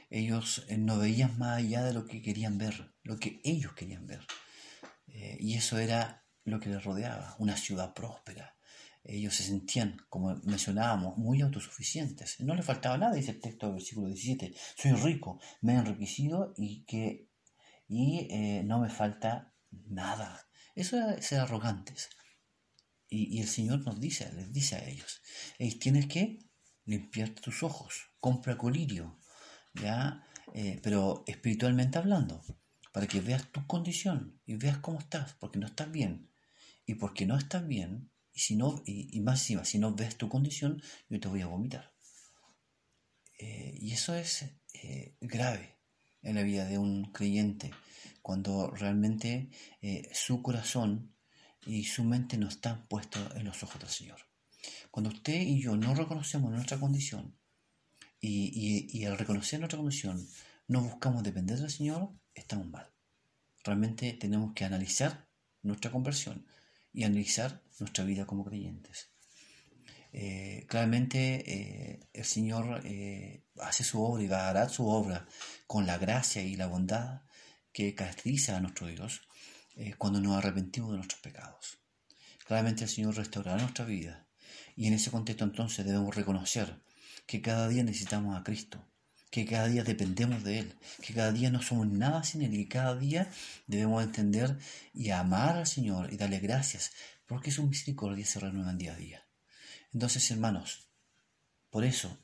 Ellos 0.09 0.65
eh, 0.69 0.77
no 0.77 0.97
veían 0.97 1.37
más 1.37 1.57
allá 1.57 1.83
de 1.83 1.93
lo 1.93 2.05
que 2.05 2.21
querían 2.21 2.57
ver, 2.57 2.93
lo 3.03 3.17
que 3.17 3.41
ellos 3.43 3.73
querían 3.73 4.07
ver. 4.07 4.25
Eh, 5.07 5.37
y 5.39 5.55
eso 5.55 5.77
era 5.77 6.25
lo 6.43 6.59
que 6.59 6.69
les 6.69 6.83
rodeaba, 6.83 7.35
una 7.39 7.57
ciudad 7.57 7.93
próspera. 7.93 8.55
Ellos 9.03 9.35
se 9.35 9.43
sentían, 9.43 9.97
como 10.09 10.35
mencionábamos, 10.43 11.17
muy 11.17 11.41
autosuficientes. 11.41 12.39
No 12.41 12.55
les 12.55 12.65
faltaba 12.65 12.97
nada, 12.97 13.15
dice 13.15 13.31
el 13.31 13.39
texto 13.39 13.67
del 13.67 13.75
versículo 13.75 14.07
17. 14.07 14.53
Soy 14.77 14.91
rico, 14.93 15.39
me 15.61 15.73
he 15.73 15.77
enriquecido 15.77 16.53
y, 16.57 16.83
que, 16.83 17.29
y 17.87 18.27
no 18.65 18.79
me 18.79 18.89
falta 18.89 19.53
nada. 19.71 20.47
Eso 20.75 20.97
era 20.97 21.21
ser 21.21 21.39
arrogantes. 21.39 22.09
Y, 23.09 23.39
el 23.39 23.47
Señor 23.47 23.85
nos 23.85 23.99
dice, 23.99 24.31
les 24.33 24.51
dice 24.51 24.75
a 24.75 24.85
ellos, 24.87 25.21
tienes 25.79 26.07
que 26.07 26.39
limpiar 26.85 27.29
tus 27.29 27.63
ojos, 27.63 28.11
compra 28.19 28.57
colirio, 28.57 29.16
¿ya? 29.81 30.23
Eh, 30.53 30.79
pero 30.81 31.23
espiritualmente 31.27 31.97
hablando, 31.97 32.43
para 32.91 33.07
que 33.07 33.21
veas 33.21 33.51
tu 33.51 33.65
condición 33.67 34.39
y 34.45 34.55
veas 34.55 34.77
cómo 34.79 34.99
estás, 34.99 35.33
porque 35.33 35.59
no 35.59 35.67
estás 35.67 35.91
bien. 35.91 36.31
Y 36.85 36.95
porque 36.95 37.25
no 37.25 37.37
estás 37.37 37.67
bien, 37.67 38.11
y, 38.31 38.39
si 38.39 38.55
no, 38.55 38.81
y, 38.85 39.19
más 39.21 39.41
encima, 39.41 39.65
si 39.65 39.77
no 39.77 39.93
ves 39.93 40.17
tu 40.17 40.29
condición, 40.29 40.81
yo 41.09 41.19
te 41.19 41.27
voy 41.27 41.41
a 41.41 41.47
vomitar. 41.47 41.93
Eh, 43.39 43.77
y 43.79 43.91
eso 43.91 44.15
es 44.15 44.45
eh, 44.73 45.15
grave 45.19 45.75
en 46.21 46.35
la 46.35 46.43
vida 46.43 46.65
de 46.65 46.77
un 46.77 47.11
creyente, 47.11 47.71
cuando 48.21 48.71
realmente 48.71 49.49
su 50.11 50.41
corazón 50.41 51.15
y 51.65 51.83
su 51.85 52.03
mente 52.03 52.37
no 52.37 52.47
está 52.47 52.87
puesta 52.87 53.31
en 53.35 53.45
los 53.45 53.61
ojos 53.63 53.79
del 53.79 53.89
Señor. 53.89 54.19
Cuando 54.91 55.09
usted 55.09 55.39
y 55.39 55.61
yo 55.61 55.77
no 55.77 55.93
reconocemos 55.93 56.51
nuestra 56.51 56.79
condición 56.79 57.36
y, 58.19 59.05
al 59.05 59.17
reconocer 59.17 59.59
nuestra 59.59 59.77
condición 59.77 60.27
no 60.67 60.81
buscamos 60.81 61.23
depender 61.23 61.59
del 61.59 61.69
Señor, 61.69 62.09
estamos 62.33 62.67
mal. 62.67 62.91
Realmente 63.63 64.13
tenemos 64.13 64.53
que 64.53 64.65
analizar 64.65 65.27
nuestra 65.61 65.91
conversión 65.91 66.45
y 66.93 67.03
analizar 67.03 67.61
nuestra 67.79 68.03
vida 68.03 68.25
como 68.25 68.43
creyentes. 68.43 69.09
Eh, 70.11 70.65
claramente 70.67 71.43
eh, 71.45 72.09
el 72.13 72.25
Señor 72.25 72.81
eh, 72.85 73.43
hace 73.59 73.83
su 73.83 74.01
obra 74.01 74.23
y 74.23 74.27
va 74.27 74.45
a 74.45 74.49
hará 74.49 74.69
su 74.69 74.87
obra 74.87 75.27
con 75.67 75.85
la 75.85 75.97
gracia 75.97 76.41
y 76.41 76.55
la 76.55 76.67
bondad 76.67 77.21
que 77.71 77.93
caracteriza 77.93 78.57
a 78.57 78.59
nuestro 78.59 78.87
Dios 78.87 79.27
eh, 79.75 79.93
cuando 79.95 80.19
nos 80.19 80.35
arrepentimos 80.35 80.89
de 80.89 80.97
nuestros 80.97 81.21
pecados. 81.21 81.77
Claramente 82.47 82.85
el 82.85 82.89
Señor 82.89 83.15
restaurará 83.15 83.61
nuestra 83.61 83.85
vida 83.85 84.27
y 84.75 84.87
en 84.87 84.93
ese 84.93 85.11
contexto 85.11 85.43
entonces 85.43 85.85
debemos 85.85 86.15
reconocer 86.15 86.81
que 87.27 87.41
cada 87.41 87.67
día 87.67 87.83
necesitamos 87.83 88.35
a 88.35 88.43
Cristo, 88.43 88.83
que 89.29 89.45
cada 89.45 89.67
día 89.67 89.83
dependemos 89.83 90.43
de 90.43 90.59
Él, 90.59 90.75
que 91.03 91.13
cada 91.13 91.31
día 91.31 91.51
no 91.51 91.61
somos 91.61 91.87
nada 91.87 92.23
sin 92.23 92.41
Él 92.41 92.55
y 92.55 92.67
cada 92.67 92.95
día 92.95 93.29
debemos 93.67 94.03
entender 94.03 94.57
y 94.93 95.11
amar 95.11 95.57
al 95.57 95.67
Señor 95.67 96.11
y 96.11 96.17
darle 96.17 96.39
gracias 96.39 96.93
porque 97.27 97.51
su 97.51 97.67
misericordia 97.67 98.25
se 98.25 98.39
renueva 98.39 98.73
día 98.73 98.93
a 98.93 98.95
día. 98.95 99.27
Entonces, 99.93 100.31
hermanos, 100.31 100.89
por 101.69 101.83
eso, 101.83 102.17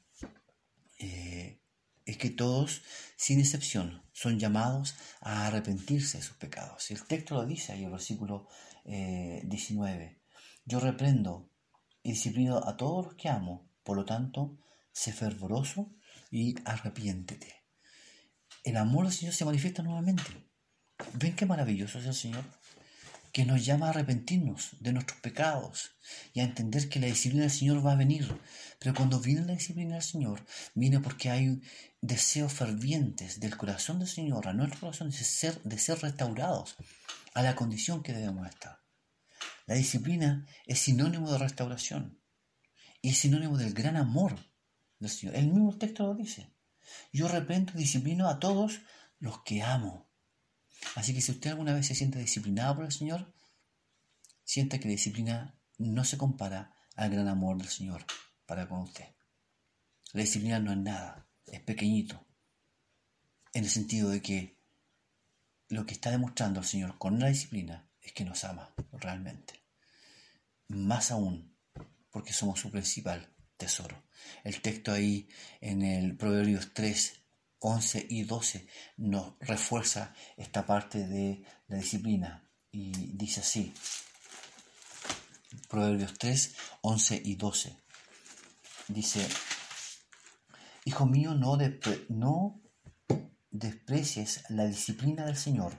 eh, 0.97 1.59
es 2.05 2.17
que 2.17 2.29
todos, 2.29 2.81
sin 3.17 3.39
excepción, 3.39 4.03
son 4.13 4.39
llamados 4.39 4.95
a 5.21 5.47
arrepentirse 5.47 6.17
de 6.17 6.23
sus 6.23 6.37
pecados. 6.37 6.91
El 6.91 7.03
texto 7.03 7.35
lo 7.35 7.45
dice 7.45 7.73
ahí 7.73 7.83
el 7.83 7.91
versículo 7.91 8.47
19. 8.85 10.03
Eh, 10.03 10.21
Yo 10.65 10.79
reprendo 10.79 11.49
y 12.03 12.11
disciplino 12.11 12.57
a 12.65 12.77
todos 12.77 13.05
los 13.05 13.15
que 13.15 13.29
amo, 13.29 13.69
por 13.83 13.97
lo 13.97 14.05
tanto, 14.05 14.57
sé 14.93 15.11
fervoroso 15.11 15.93
y 16.31 16.55
arrepiéntete. 16.63 17.65
El 18.63 18.77
amor 18.77 19.05
del 19.05 19.13
Señor 19.13 19.33
se 19.33 19.45
manifiesta 19.45 19.83
nuevamente. 19.83 20.23
¿Ven 21.15 21.35
qué 21.35 21.45
maravilloso 21.45 21.99
es 21.99 22.05
el 22.05 22.13
Señor? 22.13 22.45
que 23.33 23.45
nos 23.45 23.65
llama 23.65 23.87
a 23.87 23.89
arrepentirnos 23.89 24.77
de 24.79 24.93
nuestros 24.93 25.19
pecados 25.19 25.95
y 26.33 26.39
a 26.39 26.43
entender 26.43 26.87
que 26.87 26.99
la 26.99 27.07
disciplina 27.07 27.45
del 27.45 27.51
Señor 27.51 27.83
va 27.83 27.93
a 27.93 27.95
venir. 27.95 28.31
Pero 28.79 28.93
cuando 28.93 29.19
viene 29.19 29.43
la 29.43 29.53
disciplina 29.53 29.95
del 29.95 30.03
Señor, 30.03 30.45
viene 30.75 30.99
porque 30.99 31.31
hay 31.31 31.59
deseos 31.99 32.53
fervientes 32.53 33.39
del 33.39 33.57
corazón 33.57 33.97
del 33.97 34.07
Señor, 34.07 34.47
a 34.47 34.53
nuestro 34.53 34.81
corazón, 34.81 35.09
de 35.09 35.17
ser, 35.17 35.59
ser 35.79 35.99
restaurados 35.99 36.75
a 37.33 37.41
la 37.41 37.55
condición 37.55 38.03
que 38.03 38.13
debemos 38.13 38.47
estar. 38.47 38.83
La 39.65 39.73
disciplina 39.73 40.45
es 40.67 40.77
sinónimo 40.77 41.31
de 41.31 41.39
restauración 41.39 42.21
y 43.01 43.09
es 43.09 43.17
sinónimo 43.17 43.57
del 43.57 43.73
gran 43.73 43.97
amor 43.97 44.35
El 45.33 45.47
mismo 45.47 45.77
texto 45.77 46.07
lo 46.07 46.15
dice. 46.15 46.53
Yo 47.11 47.27
repento 47.27 47.73
y 47.75 47.79
disciplino 47.79 48.27
a 48.27 48.39
todos 48.39 48.81
los 49.19 49.41
que 49.43 49.61
amo. 49.61 50.09
Así 50.95 51.13
que 51.13 51.21
si 51.21 51.31
usted 51.31 51.51
alguna 51.51 51.73
vez 51.73 51.87
se 51.87 51.95
siente 51.95 52.19
disciplinado 52.19 52.75
por 52.75 52.85
el 52.85 52.91
Señor, 52.91 53.33
sienta 54.43 54.79
que 54.79 54.85
la 54.85 54.91
disciplina 54.91 55.59
no 55.77 56.03
se 56.03 56.17
compara 56.17 56.75
al 56.95 57.11
gran 57.11 57.27
amor 57.27 57.57
del 57.57 57.69
Señor 57.69 58.05
para 58.45 58.67
con 58.67 58.81
usted. 58.81 59.05
La 60.11 60.21
disciplina 60.21 60.59
no 60.59 60.71
es 60.71 60.77
nada, 60.77 61.27
es 61.47 61.61
pequeñito, 61.61 62.25
en 63.53 63.63
el 63.63 63.69
sentido 63.69 64.09
de 64.09 64.21
que 64.21 64.59
lo 65.69 65.85
que 65.85 65.93
está 65.93 66.11
demostrando 66.11 66.59
el 66.59 66.65
Señor 66.65 66.97
con 66.97 67.19
la 67.19 67.27
disciplina 67.27 67.89
es 68.01 68.13
que 68.13 68.25
nos 68.25 68.43
ama 68.43 68.73
realmente. 68.91 69.63
Más 70.67 71.11
aún, 71.11 71.55
porque 72.11 72.33
somos 72.33 72.59
su 72.59 72.69
principal 72.69 73.32
tesoro. 73.57 74.03
El 74.43 74.61
texto 74.61 74.91
ahí 74.91 75.29
en 75.61 75.81
el 75.81 76.17
Proverbios 76.17 76.73
3, 76.73 77.21
11 77.59 78.07
y 78.09 78.23
12 78.23 78.67
nos 78.97 79.33
refuerza 79.39 80.13
esta 80.37 80.65
parte 80.65 81.07
de 81.07 81.43
la 81.67 81.77
disciplina 81.77 82.49
y 82.71 82.91
dice 83.15 83.41
así, 83.41 83.73
Proverbios 85.69 86.17
3, 86.17 86.55
11 86.81 87.21
y 87.23 87.35
12. 87.35 87.77
Dice, 88.89 89.27
Hijo 90.85 91.05
mío, 91.05 91.33
no, 91.35 91.57
no 92.09 92.61
desprecies 93.49 94.43
la 94.49 94.65
disciplina 94.65 95.25
del 95.25 95.37
Señor, 95.37 95.73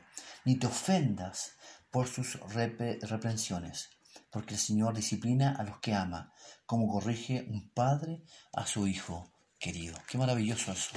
ni 0.44 0.56
te 0.56 0.66
ofendas 0.66 1.52
por 1.90 2.08
sus 2.08 2.38
reprensiones, 2.40 3.90
porque 4.34 4.54
el 4.54 4.60
Señor 4.60 4.96
disciplina 4.96 5.54
a 5.56 5.62
los 5.62 5.78
que 5.78 5.94
ama, 5.94 6.32
como 6.66 6.88
corrige 6.88 7.46
un 7.48 7.70
padre 7.70 8.24
a 8.52 8.66
su 8.66 8.88
hijo 8.88 9.32
querido. 9.60 9.96
Qué 10.08 10.18
maravilloso 10.18 10.72
eso. 10.72 10.90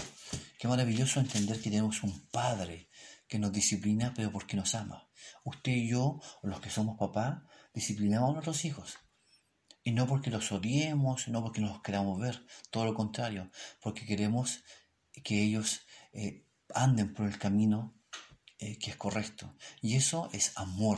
Qué 0.58 0.68
maravilloso 0.68 1.20
entender 1.20 1.62
que 1.62 1.70
tenemos 1.70 2.02
un 2.02 2.28
Padre 2.32 2.90
que 3.28 3.38
nos 3.38 3.52
disciplina, 3.52 4.12
pero 4.16 4.32
porque 4.32 4.58
nos 4.58 4.74
ama. 4.74 5.08
Usted 5.44 5.72
y 5.72 5.88
yo, 5.88 6.20
los 6.42 6.60
que 6.62 6.72
somos 6.72 6.98
papás, 6.98 7.44
disciplinamos 7.76 8.32
a 8.32 8.34
nuestros 8.34 8.66
hijos. 8.66 8.98
Y 9.84 9.92
no 9.92 10.08
porque 10.08 10.32
los 10.32 10.52
odiemos, 10.52 11.28
no 11.28 11.44
porque 11.44 11.62
no 11.62 11.68
los 11.68 11.84
queramos 11.84 12.20
ver, 12.20 12.44
todo 12.72 12.86
lo 12.86 12.96
contrario, 12.96 13.52
porque 13.84 14.08
queremos 14.08 14.64
que 15.24 15.44
ellos 15.44 15.82
eh, 16.12 16.48
anden 16.74 17.14
por 17.14 17.28
el 17.28 17.38
camino 17.38 18.02
eh, 18.58 18.80
que 18.80 18.90
es 18.90 18.98
correcto. 18.98 19.56
Y 19.80 19.96
eso 19.96 20.28
es 20.34 20.54
amor 20.58 20.98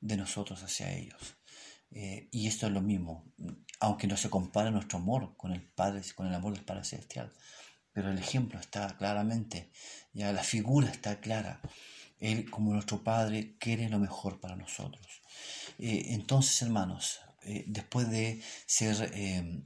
de 0.00 0.16
nosotros 0.16 0.62
hacia 0.62 0.90
ellos. 0.90 1.36
Eh, 1.96 2.28
y 2.32 2.48
esto 2.48 2.66
es 2.66 2.72
lo 2.72 2.80
mismo, 2.80 3.24
aunque 3.78 4.08
no 4.08 4.16
se 4.16 4.28
compara 4.28 4.72
nuestro 4.72 4.98
amor 4.98 5.36
con 5.36 5.52
el 5.52 5.62
Padre, 5.62 6.02
con 6.16 6.26
el 6.26 6.34
amor 6.34 6.52
del 6.52 6.64
Padre 6.64 6.82
Celestial. 6.82 7.32
Pero 7.92 8.10
el 8.10 8.18
ejemplo 8.18 8.58
está 8.58 8.96
claramente, 8.96 9.70
ya 10.12 10.32
la 10.32 10.42
figura 10.42 10.90
está 10.90 11.20
clara. 11.20 11.60
Él, 12.18 12.50
como 12.50 12.72
nuestro 12.72 13.04
Padre, 13.04 13.56
quiere 13.60 13.88
lo 13.88 14.00
mejor 14.00 14.40
para 14.40 14.56
nosotros. 14.56 15.22
Eh, 15.78 16.06
entonces, 16.08 16.60
hermanos, 16.62 17.20
eh, 17.42 17.62
después 17.68 18.10
de 18.10 18.42
ser 18.66 19.12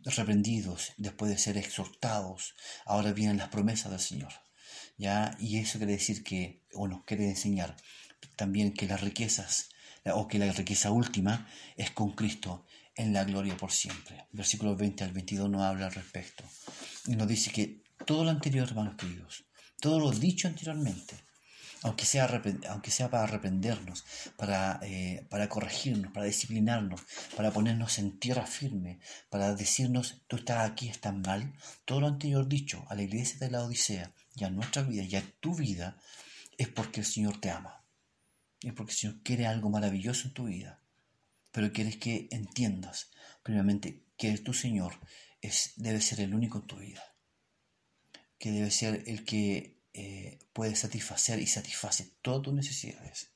reprendidos, 0.04 0.92
después 0.98 1.30
de 1.30 1.38
ser 1.38 1.56
exhortados, 1.56 2.54
ahora 2.84 3.12
vienen 3.12 3.38
las 3.38 3.48
promesas 3.48 3.90
del 3.90 4.00
Señor. 4.00 4.32
¿ya? 4.98 5.34
Y 5.38 5.58
eso 5.58 5.78
quiere 5.78 5.94
decir 5.94 6.22
que, 6.22 6.62
o 6.74 6.88
nos 6.88 7.04
quiere 7.04 7.26
enseñar 7.26 7.76
también 8.36 8.74
que 8.74 8.86
las 8.86 9.00
riquezas 9.00 9.70
o 10.14 10.28
que 10.28 10.38
la 10.38 10.52
riqueza 10.52 10.90
última 10.90 11.48
es 11.76 11.90
con 11.90 12.12
Cristo 12.12 12.64
en 12.94 13.12
la 13.12 13.24
gloria 13.24 13.56
por 13.56 13.70
siempre. 13.70 14.26
Versículos 14.32 14.76
20 14.76 15.04
al 15.04 15.12
22 15.12 15.48
nos 15.48 15.62
habla 15.62 15.86
al 15.86 15.94
respecto. 15.94 16.44
Y 17.06 17.16
nos 17.16 17.28
dice 17.28 17.50
que 17.50 17.82
todo 18.04 18.24
lo 18.24 18.30
anterior, 18.30 18.66
hermanos 18.68 18.96
queridos, 18.96 19.44
todo 19.80 20.00
lo 20.00 20.10
dicho 20.10 20.48
anteriormente, 20.48 21.14
aunque 21.82 22.04
sea, 22.04 22.28
aunque 22.68 22.90
sea 22.90 23.08
para 23.08 23.22
arrependernos, 23.22 24.04
para, 24.36 24.80
eh, 24.82 25.24
para 25.30 25.48
corregirnos, 25.48 26.12
para 26.12 26.26
disciplinarnos, 26.26 27.00
para 27.36 27.52
ponernos 27.52 27.98
en 27.98 28.18
tierra 28.18 28.46
firme, 28.46 28.98
para 29.30 29.54
decirnos, 29.54 30.22
tú 30.26 30.36
estás 30.36 30.68
aquí, 30.68 30.88
estás 30.88 31.14
mal, 31.14 31.52
todo 31.84 32.00
lo 32.00 32.08
anterior 32.08 32.48
dicho 32.48 32.84
a 32.88 32.96
la 32.96 33.02
iglesia 33.02 33.38
de 33.38 33.50
la 33.50 33.62
Odisea 33.62 34.12
y 34.34 34.42
a 34.44 34.50
nuestra 34.50 34.82
vida 34.82 35.04
y 35.04 35.14
a 35.14 35.22
tu 35.40 35.54
vida, 35.54 35.96
es 36.56 36.68
porque 36.68 37.00
el 37.00 37.06
Señor 37.06 37.40
te 37.40 37.50
ama 37.50 37.77
es 38.62 38.72
porque 38.72 38.92
el 38.92 38.98
Señor 38.98 39.22
quiere 39.22 39.46
algo 39.46 39.70
maravilloso 39.70 40.28
en 40.28 40.34
tu 40.34 40.44
vida, 40.46 40.82
pero 41.50 41.72
quieres 41.72 41.96
que 41.96 42.28
entiendas, 42.30 43.10
primeramente, 43.42 44.04
que 44.16 44.36
tu 44.38 44.52
Señor 44.52 44.94
es, 45.40 45.72
debe 45.76 46.00
ser 46.00 46.20
el 46.20 46.34
único 46.34 46.58
en 46.58 46.66
tu 46.66 46.76
vida, 46.76 47.02
que 48.38 48.50
debe 48.50 48.70
ser 48.70 49.04
el 49.06 49.24
que 49.24 49.80
eh, 49.94 50.38
puede 50.52 50.76
satisfacer 50.76 51.40
y 51.40 51.46
satisface 51.46 52.16
todas 52.22 52.42
tus 52.42 52.54
necesidades 52.54 53.32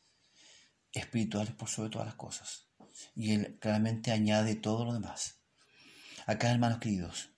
espirituales 0.93 1.55
por 1.55 1.69
sobre 1.69 1.91
todas 1.91 2.07
las 2.07 2.17
cosas. 2.17 2.69
Y 3.15 3.33
Él 3.33 3.59
claramente 3.61 4.13
añade 4.13 4.55
todo 4.55 4.85
lo 4.85 4.93
demás. 4.93 5.41
Acá, 6.27 6.51
hermanos 6.51 6.79
queridos, 6.79 7.32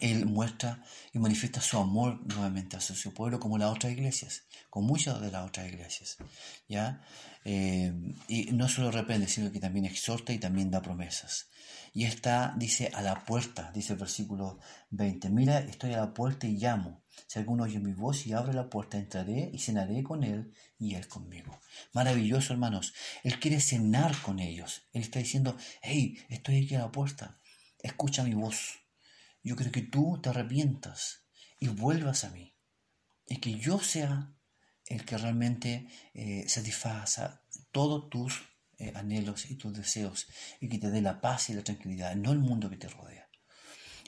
él 0.00 0.24
muestra 0.26 0.82
y 1.12 1.18
manifiesta 1.18 1.60
su 1.60 1.78
amor 1.78 2.20
nuevamente 2.26 2.76
hacia 2.76 2.96
su 2.96 3.12
pueblo 3.12 3.38
como 3.38 3.58
las 3.58 3.70
otras 3.70 3.92
iglesias, 3.92 4.44
con 4.70 4.84
muchas 4.84 5.20
de 5.20 5.30
las 5.30 5.46
otras 5.46 5.68
iglesias. 5.68 6.16
¿ya? 6.68 7.02
Eh, 7.44 7.92
y 8.28 8.52
no 8.52 8.68
solo 8.68 8.90
reprende, 8.90 9.28
sino 9.28 9.52
que 9.52 9.60
también 9.60 9.84
exhorta 9.84 10.32
y 10.32 10.38
también 10.38 10.70
da 10.70 10.80
promesas. 10.80 11.48
Y 11.92 12.04
está, 12.04 12.54
dice, 12.56 12.90
a 12.94 13.02
la 13.02 13.24
puerta, 13.24 13.70
dice 13.74 13.92
el 13.92 13.98
versículo 13.98 14.58
20, 14.90 15.28
mira, 15.28 15.58
estoy 15.58 15.92
a 15.92 15.98
la 15.98 16.14
puerta 16.14 16.46
y 16.46 16.56
llamo. 16.56 17.02
Si 17.26 17.38
alguno 17.38 17.64
oye 17.64 17.78
mi 17.78 17.92
voz 17.92 18.26
y 18.26 18.32
abre 18.32 18.54
la 18.54 18.70
puerta, 18.70 18.96
entraré 18.96 19.50
y 19.52 19.58
cenaré 19.58 20.02
con 20.02 20.24
él 20.24 20.54
y 20.78 20.94
él 20.94 21.06
conmigo. 21.06 21.60
Maravilloso, 21.92 22.54
hermanos. 22.54 22.94
Él 23.22 23.38
quiere 23.38 23.60
cenar 23.60 24.16
con 24.22 24.38
ellos. 24.38 24.84
Él 24.94 25.02
está 25.02 25.18
diciendo, 25.18 25.56
hey, 25.82 26.16
estoy 26.30 26.64
aquí 26.64 26.74
a 26.74 26.80
la 26.80 26.92
puerta, 26.92 27.38
escucha 27.82 28.24
mi 28.24 28.32
voz 28.32 28.81
yo 29.42 29.56
creo 29.56 29.72
que 29.72 29.82
tú 29.82 30.20
te 30.22 30.30
arrepientas 30.30 31.24
y 31.58 31.68
vuelvas 31.68 32.24
a 32.24 32.30
mí. 32.30 32.54
Y 33.26 33.36
que 33.38 33.54
yo 33.54 33.80
sea 33.80 34.34
el 34.86 35.04
que 35.04 35.16
realmente 35.16 35.88
eh, 36.14 36.44
satisfaza 36.48 37.44
todos 37.70 38.10
tus 38.10 38.42
eh, 38.78 38.92
anhelos 38.94 39.50
y 39.50 39.56
tus 39.56 39.72
deseos 39.72 40.26
y 40.60 40.68
que 40.68 40.78
te 40.78 40.90
dé 40.90 41.00
la 41.00 41.20
paz 41.20 41.50
y 41.50 41.54
la 41.54 41.62
tranquilidad, 41.62 42.14
no 42.16 42.32
el 42.32 42.40
mundo 42.40 42.68
que 42.68 42.76
te 42.76 42.88
rodea. 42.88 43.28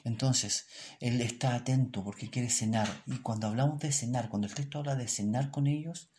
Entonces, 0.03 0.67
Él 0.99 1.19
está 1.21 1.55
atento 1.55 2.03
porque 2.03 2.29
quiere 2.29 2.49
cenar. 2.49 2.87
Y 3.07 3.17
cuando 3.17 3.47
hablamos 3.47 3.79
de 3.79 3.91
cenar, 3.91 4.29
cuando 4.29 4.47
el 4.47 4.53
texto 4.53 4.79
habla 4.79 4.95
de 4.95 5.07
cenar 5.07 5.49
con 5.49 5.65
ellos, 5.65 6.11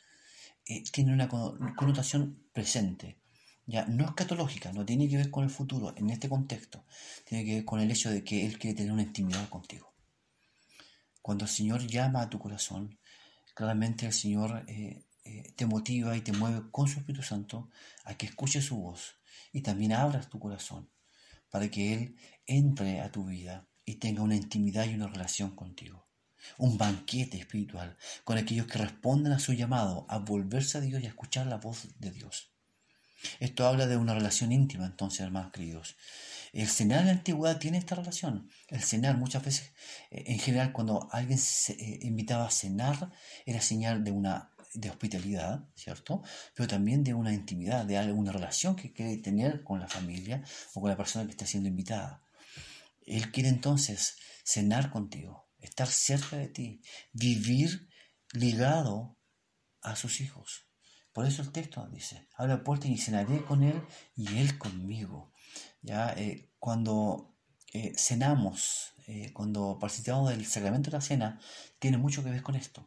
eh, 0.67 0.83
tiene 0.91 1.13
una 1.13 1.29
connotación 1.29 2.49
presente. 2.53 3.21
Ya 3.67 3.85
no 3.87 4.05
es 4.05 4.13
catológica, 4.13 4.73
no 4.73 4.87
tiene 4.87 5.09
que 5.09 5.17
ver 5.17 5.31
con 5.31 5.43
el 5.43 5.51
futuro 5.51 5.93
en 5.97 6.11
este 6.11 6.29
contexto, 6.29 6.85
tiene 7.25 7.45
que 7.45 7.55
ver 7.57 7.65
con 7.65 7.81
el 7.81 7.91
hecho 7.91 8.11
de 8.11 8.23
que 8.23 8.47
Él 8.47 8.59
quiere 8.59 8.77
tener 8.77 8.93
una 8.93 9.03
intimidad 9.03 9.49
contigo. 9.49 9.93
Cuando 11.21 11.45
el 11.45 11.51
Señor 11.51 11.85
llama 11.85 12.23
a 12.23 12.31
tu 12.31 12.39
corazón, 12.39 13.01
claramente 13.55 14.07
el 14.07 14.13
Señor 14.13 14.65
eh, 14.69 15.05
eh, 15.25 15.53
te 15.57 15.67
motiva 15.67 16.17
y 16.17 16.21
te 16.21 16.33
mueve 16.33 16.71
con 16.71 16.87
su 16.87 17.01
Espíritu 17.01 17.25
Santo 17.25 17.69
a 18.05 18.15
que 18.15 18.27
escuches 18.27 18.65
su 18.65 18.77
voz 18.77 19.17
y 19.53 19.63
también 19.63 19.93
abras 19.93 20.29
tu 20.29 20.39
corazón 20.39 20.89
para 21.51 21.69
que 21.69 21.93
Él 21.93 22.17
entre 22.47 23.01
a 23.01 23.11
tu 23.11 23.25
vida 23.25 23.67
y 23.85 23.97
tenga 23.97 24.23
una 24.23 24.37
intimidad 24.37 24.85
y 24.85 24.95
una 24.95 25.09
relación 25.09 25.57
contigo. 25.57 26.07
Un 26.59 26.79
banquete 26.79 27.39
espiritual 27.39 27.97
con 28.23 28.39
aquellos 28.39 28.69
que 28.69 28.79
responden 28.79 29.33
a 29.33 29.41
su 29.41 29.53
llamado 29.55 30.07
a 30.09 30.19
volverse 30.19 30.79
a 30.79 30.81
Dios 30.81 31.03
y 31.03 31.07
a 31.07 31.09
escuchar 31.09 31.49
la 31.49 31.57
voz 31.57 31.89
de 31.99 32.13
Dios. 32.13 32.56
Esto 33.41 33.67
habla 33.67 33.87
de 33.87 33.97
una 33.97 34.15
relación 34.15 34.53
íntima, 34.53 34.87
entonces, 34.87 35.21
hermanos 35.21 35.53
queridos. 35.53 35.97
El 36.53 36.69
cenar 36.69 37.01
en 37.01 37.07
la 37.07 37.13
antigüedad 37.13 37.59
tiene 37.59 37.79
esta 37.79 37.95
relación. 37.95 38.51
El 38.69 38.83
cenar 38.83 39.17
muchas 39.19 39.45
veces, 39.45 39.73
eh, 40.11 40.25
en 40.29 40.39
general, 40.39 40.73
cuando 40.73 41.09
alguien 41.13 41.39
se 41.39 41.73
eh, 41.73 41.99
invitaba 42.03 42.47
a 42.47 42.51
cenar, 42.51 43.13
era 43.45 43.61
señal 43.61 44.05
de 44.05 44.11
una 44.11 44.53
de 44.77 44.91
hospitalidad, 44.91 45.65
¿cierto? 45.75 46.23
Pero 46.55 46.69
también 46.69 47.03
de 47.03 47.15
una 47.15 47.33
intimidad, 47.33 47.85
de 47.85 47.97
alguna 47.99 48.33
relación 48.33 48.77
que 48.77 48.93
quiere 48.93 49.17
tener 49.19 49.65
con 49.65 49.81
la 49.81 49.89
familia 49.89 50.45
o 50.75 50.81
con 50.81 50.91
la 50.91 50.97
persona 50.97 51.25
que 51.25 51.33
está 51.33 51.47
siendo 51.47 51.69
invitada. 51.69 52.23
Él 53.07 53.31
quiere 53.33 53.49
entonces 53.49 54.17
cenar 54.45 54.91
contigo, 54.91 55.49
estar 55.61 55.89
cerca 55.89 56.37
de 56.37 56.49
ti, 56.49 56.83
vivir 57.13 57.89
ligado 58.33 59.17
a 59.81 59.97
sus 59.97 60.21
hijos. 60.21 60.66
Por 61.17 61.25
eso 61.25 61.41
el 61.41 61.51
texto 61.51 61.89
dice, 61.91 62.29
abre 62.37 62.53
la 62.53 62.63
puerta 62.63 62.89
y 62.89 62.99
cenaré 62.99 63.43
con 63.43 63.63
él 63.63 63.81
y 64.17 64.37
él 64.37 64.59
conmigo. 64.59 65.33
Ya 65.81 66.13
eh, 66.13 66.51
cuando 66.59 67.35
eh, 67.73 67.95
cenamos, 67.97 68.93
eh, 69.07 69.33
cuando 69.33 69.79
participamos 69.79 70.29
del 70.29 70.45
sacramento 70.45 70.91
de 70.91 70.99
la 70.99 71.01
cena, 71.01 71.41
tiene 71.79 71.97
mucho 71.97 72.23
que 72.23 72.29
ver 72.29 72.43
con 72.43 72.55
esto. 72.55 72.87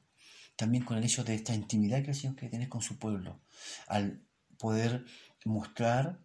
También 0.55 0.85
con 0.85 0.95
el 0.95 1.03
hecho 1.03 1.23
de 1.23 1.33
esta 1.33 1.55
intimidad 1.55 2.03
que 2.03 2.11
el 2.11 2.15
Señor 2.15 2.35
quiere 2.35 2.51
tener 2.51 2.69
con 2.69 2.83
su 2.83 2.99
pueblo. 2.99 3.41
Al 3.87 4.23
poder 4.59 5.05
mostrar 5.43 6.19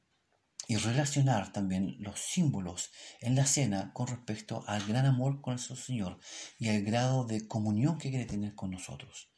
y 0.69 0.77
relacionar 0.77 1.55
también 1.55 1.97
los 2.01 2.21
símbolos 2.21 2.91
en 3.23 3.35
la 3.35 3.47
cena 3.47 3.95
con 3.95 4.09
respecto 4.09 4.63
al 4.67 4.87
gran 4.87 5.07
amor 5.07 5.41
con 5.41 5.55
el 5.55 5.59
Señor 5.59 6.21
y 6.59 6.69
al 6.69 6.83
grado 6.83 7.25
de 7.25 7.49
comunión 7.49 7.97
que 7.97 8.11
quiere 8.11 8.27
tener 8.27 8.55
con 8.55 8.73
nosotros. 8.73 9.34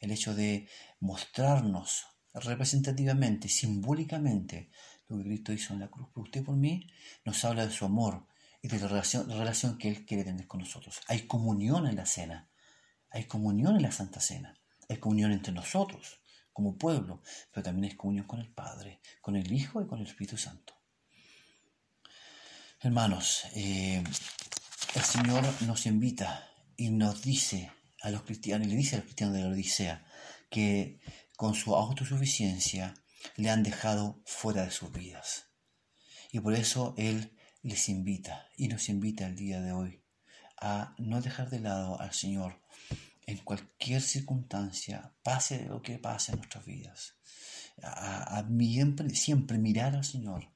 El 0.00 0.10
hecho 0.10 0.34
de 0.34 0.68
mostrarnos 0.98 2.06
representativamente, 2.34 3.48
simbólicamente, 3.48 4.70
lo 5.08 5.18
que 5.18 5.24
Cristo 5.24 5.52
hizo 5.52 5.74
en 5.74 5.80
la 5.80 5.88
cruz 5.88 6.08
por 6.08 6.24
usted 6.24 6.44
por 6.44 6.56
mí, 6.56 6.86
nos 7.24 7.44
habla 7.44 7.66
de 7.66 7.72
su 7.72 7.84
amor 7.84 8.26
y 8.62 8.68
de 8.68 8.78
la 8.78 8.88
relación, 8.88 9.28
la 9.28 9.36
relación 9.36 9.78
que 9.78 9.88
Él 9.88 10.06
quiere 10.06 10.24
tener 10.24 10.46
con 10.46 10.60
nosotros. 10.60 11.00
Hay 11.08 11.26
comunión 11.26 11.86
en 11.86 11.96
la 11.96 12.06
cena, 12.06 12.48
hay 13.10 13.24
comunión 13.24 13.76
en 13.76 13.82
la 13.82 13.92
Santa 13.92 14.20
Cena, 14.20 14.58
hay 14.88 14.98
comunión 14.98 15.32
entre 15.32 15.52
nosotros 15.52 16.20
como 16.52 16.76
pueblo, 16.76 17.22
pero 17.52 17.64
también 17.64 17.90
hay 17.90 17.96
comunión 17.96 18.26
con 18.26 18.40
el 18.40 18.48
Padre, 18.48 19.00
con 19.20 19.36
el 19.36 19.50
Hijo 19.52 19.82
y 19.82 19.86
con 19.86 20.00
el 20.00 20.06
Espíritu 20.06 20.36
Santo. 20.36 20.74
Hermanos, 22.80 23.44
eh, 23.54 24.02
el 24.94 25.02
Señor 25.02 25.44
nos 25.62 25.86
invita 25.86 26.48
y 26.76 26.90
nos 26.90 27.22
dice 27.22 27.70
a 28.02 28.10
los 28.10 28.22
cristianos, 28.22 28.66
le 28.66 28.76
dice 28.76 28.96
a 28.96 28.98
los 28.98 29.04
cristianos 29.04 29.36
de 29.36 29.42
la 29.42 29.48
Odisea, 29.48 30.04
que 30.50 31.00
con 31.36 31.54
su 31.54 31.74
autosuficiencia 31.74 32.94
le 33.36 33.50
han 33.50 33.62
dejado 33.62 34.20
fuera 34.24 34.64
de 34.64 34.70
sus 34.70 34.92
vidas. 34.92 35.46
Y 36.32 36.40
por 36.40 36.54
eso 36.54 36.94
Él 36.96 37.36
les 37.62 37.88
invita 37.88 38.48
y 38.56 38.68
nos 38.68 38.88
invita 38.88 39.26
el 39.26 39.36
día 39.36 39.60
de 39.60 39.72
hoy 39.72 40.02
a 40.60 40.94
no 40.98 41.20
dejar 41.20 41.50
de 41.50 41.60
lado 41.60 42.00
al 42.00 42.12
Señor 42.12 42.60
en 43.26 43.38
cualquier 43.38 44.02
circunstancia, 44.02 45.14
pase 45.22 45.66
lo 45.66 45.80
que 45.82 45.98
pase 45.98 46.32
en 46.32 46.38
nuestras 46.38 46.64
vidas. 46.64 47.14
A, 47.82 48.44
siempre, 49.14 49.58
mirar 49.58 49.94
al 49.94 50.04
Señor, 50.04 50.52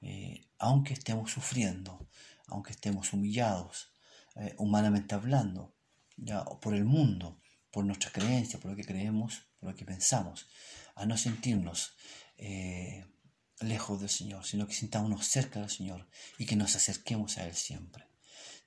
eh, 0.00 0.46
aunque 0.58 0.94
estemos 0.94 1.30
sufriendo, 1.30 2.08
aunque 2.46 2.72
estemos 2.72 3.12
humillados, 3.12 3.92
eh, 4.36 4.54
humanamente 4.56 5.14
hablando, 5.14 5.74
ya, 6.16 6.44
por 6.44 6.74
el 6.74 6.84
mundo, 6.84 7.40
por 7.70 7.84
nuestra 7.84 8.10
creencia, 8.10 8.60
por 8.60 8.70
lo 8.70 8.76
que 8.76 8.84
creemos, 8.84 9.46
por 9.58 9.70
lo 9.70 9.76
que 9.76 9.84
pensamos, 9.84 10.48
a 10.94 11.06
no 11.06 11.16
sentirnos 11.16 11.94
eh, 12.36 13.04
lejos 13.60 14.00
del 14.00 14.10
Señor, 14.10 14.44
sino 14.44 14.66
que 14.66 14.74
sintámonos 14.74 15.26
cerca 15.26 15.60
del 15.60 15.70
Señor 15.70 16.08
y 16.38 16.46
que 16.46 16.56
nos 16.56 16.76
acerquemos 16.76 17.38
a 17.38 17.46
Él 17.46 17.54
siempre. 17.54 18.06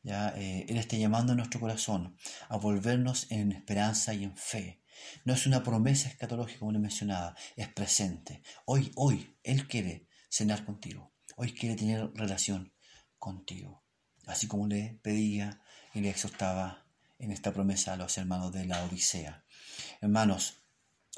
¿ya? 0.04 0.30
Eh, 0.38 0.66
él 0.70 0.78
está 0.78 0.98
llamando 0.98 1.34
a 1.34 1.36
nuestro 1.36 1.60
corazón 1.60 2.18
a 2.48 2.58
volvernos 2.58 3.28
en 3.32 3.52
esperanza 3.52 4.14
y 4.14 4.24
en 4.24 4.38
fe. 4.38 4.82
No 5.26 5.34
es 5.34 5.46
una 5.46 5.64
promesa 5.64 6.08
escatológica 6.08 6.60
como 6.60 6.72
le 6.72 6.80
mencionaba, 6.80 7.36
es 7.56 7.68
presente. 7.68 8.42
Hoy, 8.66 8.92
hoy, 8.96 9.38
Él 9.44 9.68
quiere 9.68 10.08
cenar 10.30 10.64
contigo. 10.64 11.14
Hoy 11.36 11.54
quiere 11.54 11.76
tener 11.76 12.12
relación 12.14 12.74
contigo. 13.20 13.84
Así 14.26 14.48
como 14.48 14.68
le 14.68 15.00
pedía 15.02 15.62
y 15.94 16.00
le 16.00 16.10
exhortaba 16.10 16.85
en 17.20 17.32
esta 17.32 17.54
promesa 17.54 17.94
a 17.94 17.98
los 17.98 18.18
hermanos 18.18 18.52
de 18.52 18.66
la 18.66 18.84
Odisea. 18.84 19.44
Hermanos, 20.02 20.66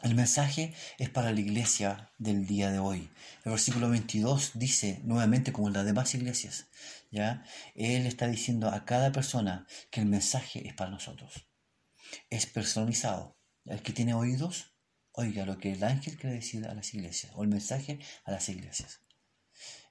el 0.03 0.13
mensaje 0.13 0.75
es 0.99 1.09
para 1.09 1.31
la 1.31 1.39
iglesia 1.39 2.11
del 2.19 2.45
día 2.45 2.69
de 2.69 2.77
hoy. 2.77 3.09
El 3.43 3.51
versículo 3.51 3.89
22 3.89 4.51
dice 4.53 5.01
nuevamente 5.03 5.51
como 5.51 5.71
las 5.71 5.85
demás 5.85 6.13
iglesias, 6.13 6.67
¿ya? 7.09 7.43
Él 7.73 8.05
está 8.05 8.27
diciendo 8.27 8.69
a 8.69 8.85
cada 8.85 9.11
persona 9.11 9.65
que 9.89 10.01
el 10.01 10.05
mensaje 10.05 10.67
es 10.67 10.75
para 10.75 10.91
nosotros. 10.91 11.47
Es 12.29 12.45
personalizado. 12.45 13.37
El 13.65 13.81
que 13.81 13.91
tiene 13.91 14.13
oídos, 14.13 14.75
oiga 15.13 15.45
lo 15.45 15.57
que 15.57 15.73
el 15.73 15.83
ángel 15.83 16.15
quiere 16.15 16.35
decir 16.35 16.65
a 16.67 16.75
las 16.75 16.93
iglesias, 16.93 17.33
o 17.35 17.43
el 17.43 17.49
mensaje 17.49 17.99
a 18.23 18.31
las 18.31 18.47
iglesias. 18.49 19.01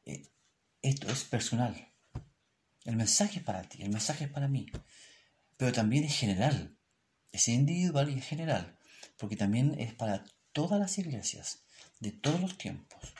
Eh, 0.04 0.30
esto 0.82 1.10
es 1.10 1.24
personal. 1.24 1.92
El 2.84 2.94
mensaje 2.94 3.40
es 3.40 3.44
para 3.44 3.64
ti, 3.64 3.82
el 3.82 3.90
mensaje 3.90 4.26
es 4.26 4.30
para 4.30 4.46
mí 4.46 4.70
pero 5.56 5.72
también 5.72 6.04
es 6.04 6.16
general, 6.16 6.76
es 7.32 7.48
individual 7.48 8.10
y 8.10 8.18
es 8.18 8.26
general, 8.26 8.78
porque 9.16 9.36
también 9.36 9.78
es 9.78 9.94
para 9.94 10.24
todas 10.52 10.78
las 10.78 10.98
iglesias 10.98 11.64
de 12.00 12.12
todos 12.12 12.40
los 12.40 12.58
tiempos, 12.58 13.14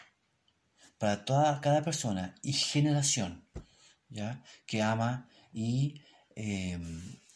para 0.99 1.25
toda 1.25 1.61
cada 1.61 1.83
persona 1.83 2.35
y 2.43 2.53
generación, 2.53 3.49
¿ya? 4.09 4.43
que 4.67 4.83
ama 4.83 5.29
y 5.53 6.03
eh, 6.35 6.79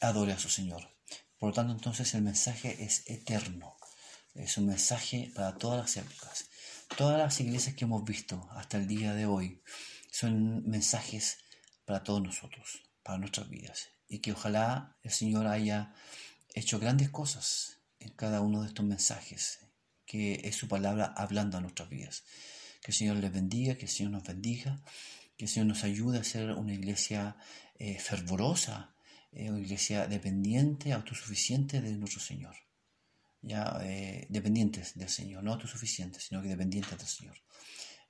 adore 0.00 0.32
a 0.32 0.38
su 0.38 0.48
Señor. 0.48 0.88
Por 1.38 1.50
lo 1.50 1.54
tanto, 1.54 1.72
entonces 1.72 2.14
el 2.14 2.22
mensaje 2.22 2.84
es 2.84 3.08
eterno, 3.08 3.76
es 4.34 4.58
un 4.58 4.66
mensaje 4.66 5.32
para 5.34 5.56
todas 5.56 5.80
las 5.80 5.96
épocas. 5.96 6.46
Todas 6.96 7.18
las 7.18 7.40
iglesias 7.40 7.74
que 7.76 7.84
hemos 7.84 8.04
visto 8.04 8.48
hasta 8.52 8.76
el 8.76 8.86
día 8.86 9.14
de 9.14 9.24
hoy 9.24 9.62
son 10.10 10.68
mensajes 10.68 11.38
para 11.84 12.02
todos 12.02 12.22
nosotros, 12.22 12.82
para 13.02 13.18
nuestras 13.18 13.48
vidas 13.48 13.99
y 14.10 14.18
que 14.18 14.32
ojalá 14.32 14.96
el 15.02 15.12
Señor 15.12 15.46
haya 15.46 15.94
hecho 16.54 16.80
grandes 16.80 17.08
cosas 17.10 17.78
en 18.00 18.10
cada 18.10 18.40
uno 18.40 18.62
de 18.62 18.68
estos 18.68 18.84
mensajes, 18.84 19.60
que 20.04 20.40
es 20.44 20.56
su 20.56 20.66
palabra 20.66 21.14
hablando 21.16 21.56
a 21.56 21.60
nuestras 21.60 21.88
vidas. 21.88 22.24
Que 22.82 22.90
el 22.90 22.96
Señor 22.96 23.16
les 23.16 23.32
bendiga, 23.32 23.76
que 23.76 23.84
el 23.84 23.90
Señor 23.90 24.10
nos 24.10 24.24
bendiga, 24.24 24.82
que 25.36 25.44
el 25.44 25.48
Señor 25.48 25.68
nos 25.68 25.84
ayude 25.84 26.18
a 26.18 26.24
ser 26.24 26.50
una 26.50 26.74
iglesia 26.74 27.36
eh, 27.78 28.00
fervorosa, 28.00 28.96
eh, 29.30 29.48
una 29.48 29.60
iglesia 29.60 30.08
dependiente, 30.08 30.92
autosuficiente 30.92 31.80
de 31.80 31.92
nuestro 31.92 32.20
Señor. 32.20 32.56
Ya, 33.42 33.78
eh, 33.82 34.26
dependientes 34.28 34.98
del 34.98 35.08
Señor, 35.08 35.44
no 35.44 35.52
autosuficientes, 35.52 36.24
sino 36.24 36.42
que 36.42 36.48
dependientes 36.48 36.98
del 36.98 37.06
Señor. 37.06 37.36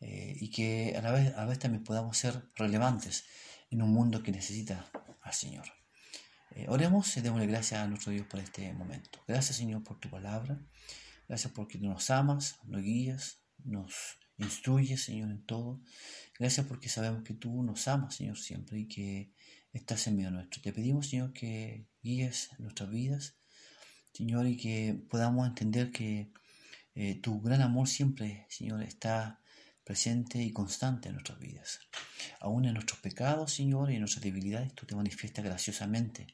y 0.02 0.48
que 0.50 0.94
a 0.96 1.02
la, 1.02 1.12
vez, 1.12 1.34
a 1.34 1.40
la 1.42 1.44
vez 1.44 1.58
también 1.58 1.84
podamos 1.84 2.16
ser 2.16 2.48
relevantes 2.56 3.24
en 3.70 3.82
un 3.82 3.92
mundo 3.92 4.22
que 4.22 4.32
necesita 4.32 4.90
al 5.20 5.34
Señor. 5.34 5.79
Eh, 6.52 6.66
oremos 6.68 7.16
y 7.16 7.20
démosle 7.20 7.46
gracias 7.46 7.80
a 7.80 7.86
nuestro 7.86 8.12
Dios 8.12 8.26
por 8.26 8.40
este 8.40 8.72
momento. 8.72 9.22
Gracias, 9.26 9.56
Señor, 9.56 9.84
por 9.84 10.00
tu 10.00 10.10
palabra. 10.10 10.60
Gracias 11.28 11.52
porque 11.52 11.78
nos 11.78 12.10
amas, 12.10 12.58
nos 12.64 12.82
guías, 12.82 13.40
nos 13.64 14.18
instruyes, 14.38 15.04
Señor, 15.04 15.30
en 15.30 15.44
todo. 15.44 15.80
Gracias 16.38 16.66
porque 16.66 16.88
sabemos 16.88 17.22
que 17.22 17.34
tú 17.34 17.62
nos 17.62 17.86
amas, 17.86 18.16
Señor, 18.16 18.36
siempre 18.36 18.80
y 18.80 18.88
que 18.88 19.32
estás 19.72 20.06
en 20.06 20.16
medio 20.16 20.30
nuestro. 20.30 20.60
Te 20.60 20.72
pedimos, 20.72 21.08
Señor, 21.08 21.32
que 21.32 21.86
guíes 22.02 22.50
nuestras 22.58 22.90
vidas, 22.90 23.36
Señor, 24.12 24.46
y 24.46 24.56
que 24.56 25.00
podamos 25.08 25.46
entender 25.46 25.92
que 25.92 26.32
eh, 26.94 27.20
tu 27.20 27.40
gran 27.40 27.62
amor 27.62 27.86
siempre, 27.86 28.46
Señor, 28.48 28.82
está 28.82 29.40
presente 29.84 30.42
y 30.42 30.52
constante 30.52 31.08
en 31.08 31.14
nuestras 31.14 31.38
vidas. 31.38 31.80
Aún 32.40 32.64
en 32.64 32.74
nuestros 32.74 33.00
pecados, 33.00 33.52
Señor, 33.52 33.90
y 33.90 33.94
en 33.94 34.00
nuestras 34.00 34.22
debilidades, 34.22 34.74
tú 34.74 34.86
te 34.86 34.94
manifiestas 34.94 35.44
graciosamente 35.44 36.26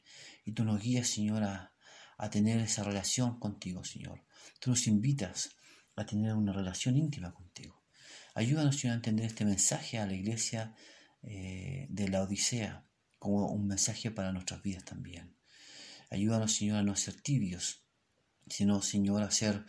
y 0.45 0.51
tú 0.51 0.63
nos 0.63 0.81
guías, 0.81 1.07
Señor, 1.07 1.43
a, 1.43 1.73
tener 2.31 2.59
esa 2.59 2.83
relación 2.83 3.39
contigo, 3.39 3.83
Señor. 3.83 4.23
Tú 4.59 4.71
nos 4.71 4.87
invitas 4.87 5.51
a 5.95 6.05
tener 6.05 6.33
una 6.33 6.51
relación 6.51 6.97
íntima 6.97 7.31
contigo. 7.33 7.83
Ayúdanos, 8.33 8.79
Señor, 8.79 8.93
a 8.93 8.97
entender 8.97 9.25
este 9.25 9.45
mensaje 9.45 9.99
a 9.99 10.05
la 10.07 10.13
iglesia 10.13 10.73
eh, 11.21 11.87
de 11.89 12.07
la 12.09 12.23
Odisea 12.23 12.87
como 13.19 13.47
un 13.47 13.67
mensaje 13.67 14.11
para 14.11 14.31
nuestras 14.31 14.61
vidas 14.61 14.83
también. 14.83 15.35
Ayúdanos, 16.09 16.53
Señor, 16.53 16.77
a 16.77 16.83
no 16.83 16.95
ser 16.95 17.21
tibios, 17.21 17.83
sino, 18.47 18.81
Señor, 18.81 19.23
a 19.23 19.31
ser 19.31 19.65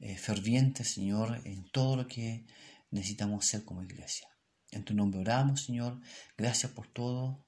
eh, 0.00 0.16
fervientes, 0.16 0.92
Señor, 0.92 1.40
en 1.44 1.64
todo 1.70 1.96
lo 1.96 2.08
que 2.08 2.46
necesitamos 2.92 3.46
ser 3.46 3.64
como 3.64 3.82
iglesia. 3.82 4.28
En 4.70 4.84
tu 4.84 4.94
nombre 4.94 5.20
oramos, 5.20 5.64
Señor. 5.64 6.00
Gracias 6.36 6.72
por 6.72 6.88
todo. 6.88 7.44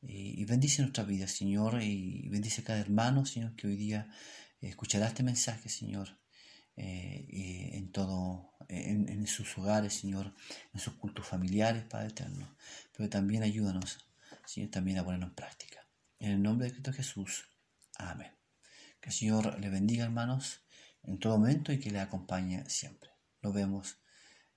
Y, 0.00 0.44
bendice 0.44 0.82
nuestra 0.82 1.04
vida, 1.04 1.28
Señor. 1.28 1.82
Y 1.82 2.28
bendice 2.28 2.62
cada 2.62 2.80
hermano, 2.80 3.26
Señor, 3.26 3.54
que 3.56 3.66
hoy 3.66 3.76
día 3.76 4.10
escuchará 4.60 5.08
este 5.08 5.22
mensaje, 5.22 5.68
Señor. 5.68 6.18
eh, 6.76 7.70
en 7.74 7.90
todo, 7.90 8.54
en, 8.68 9.26
sus 9.26 9.58
hogares, 9.58 9.94
Señor, 9.94 10.32
en 10.72 10.80
sus 10.80 10.94
cultos 10.94 11.26
familiares, 11.26 11.84
Padre 11.84 12.08
eterno. 12.08 12.56
Pero 12.96 13.08
también 13.08 13.42
ayúdanos, 13.42 13.98
Señor, 14.46 14.70
también 14.70 14.98
a 14.98 15.04
ponerlo 15.04 15.26
en 15.26 15.34
práctica. 15.34 15.80
En 16.20 16.32
el 16.32 16.42
nombre 16.42 16.66
de 16.66 16.72
Cristo 16.72 16.92
Jesús. 16.92 17.48
Amén. 17.96 18.32
Que 19.00 19.10
el 19.10 19.14
Señor 19.14 19.58
le 19.60 19.70
bendiga, 19.70 20.04
hermanos, 20.04 20.62
en 21.02 21.18
todo 21.18 21.38
momento 21.38 21.72
y 21.72 21.80
que 21.80 21.90
le 21.90 22.00
acompañe 22.00 22.68
siempre. 22.68 23.10
Nos 23.42 23.54
vemos 23.54 23.94
eh, 23.94 24.07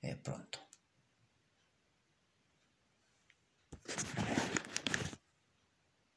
eh, 0.03 0.15
pronto. 0.15 0.59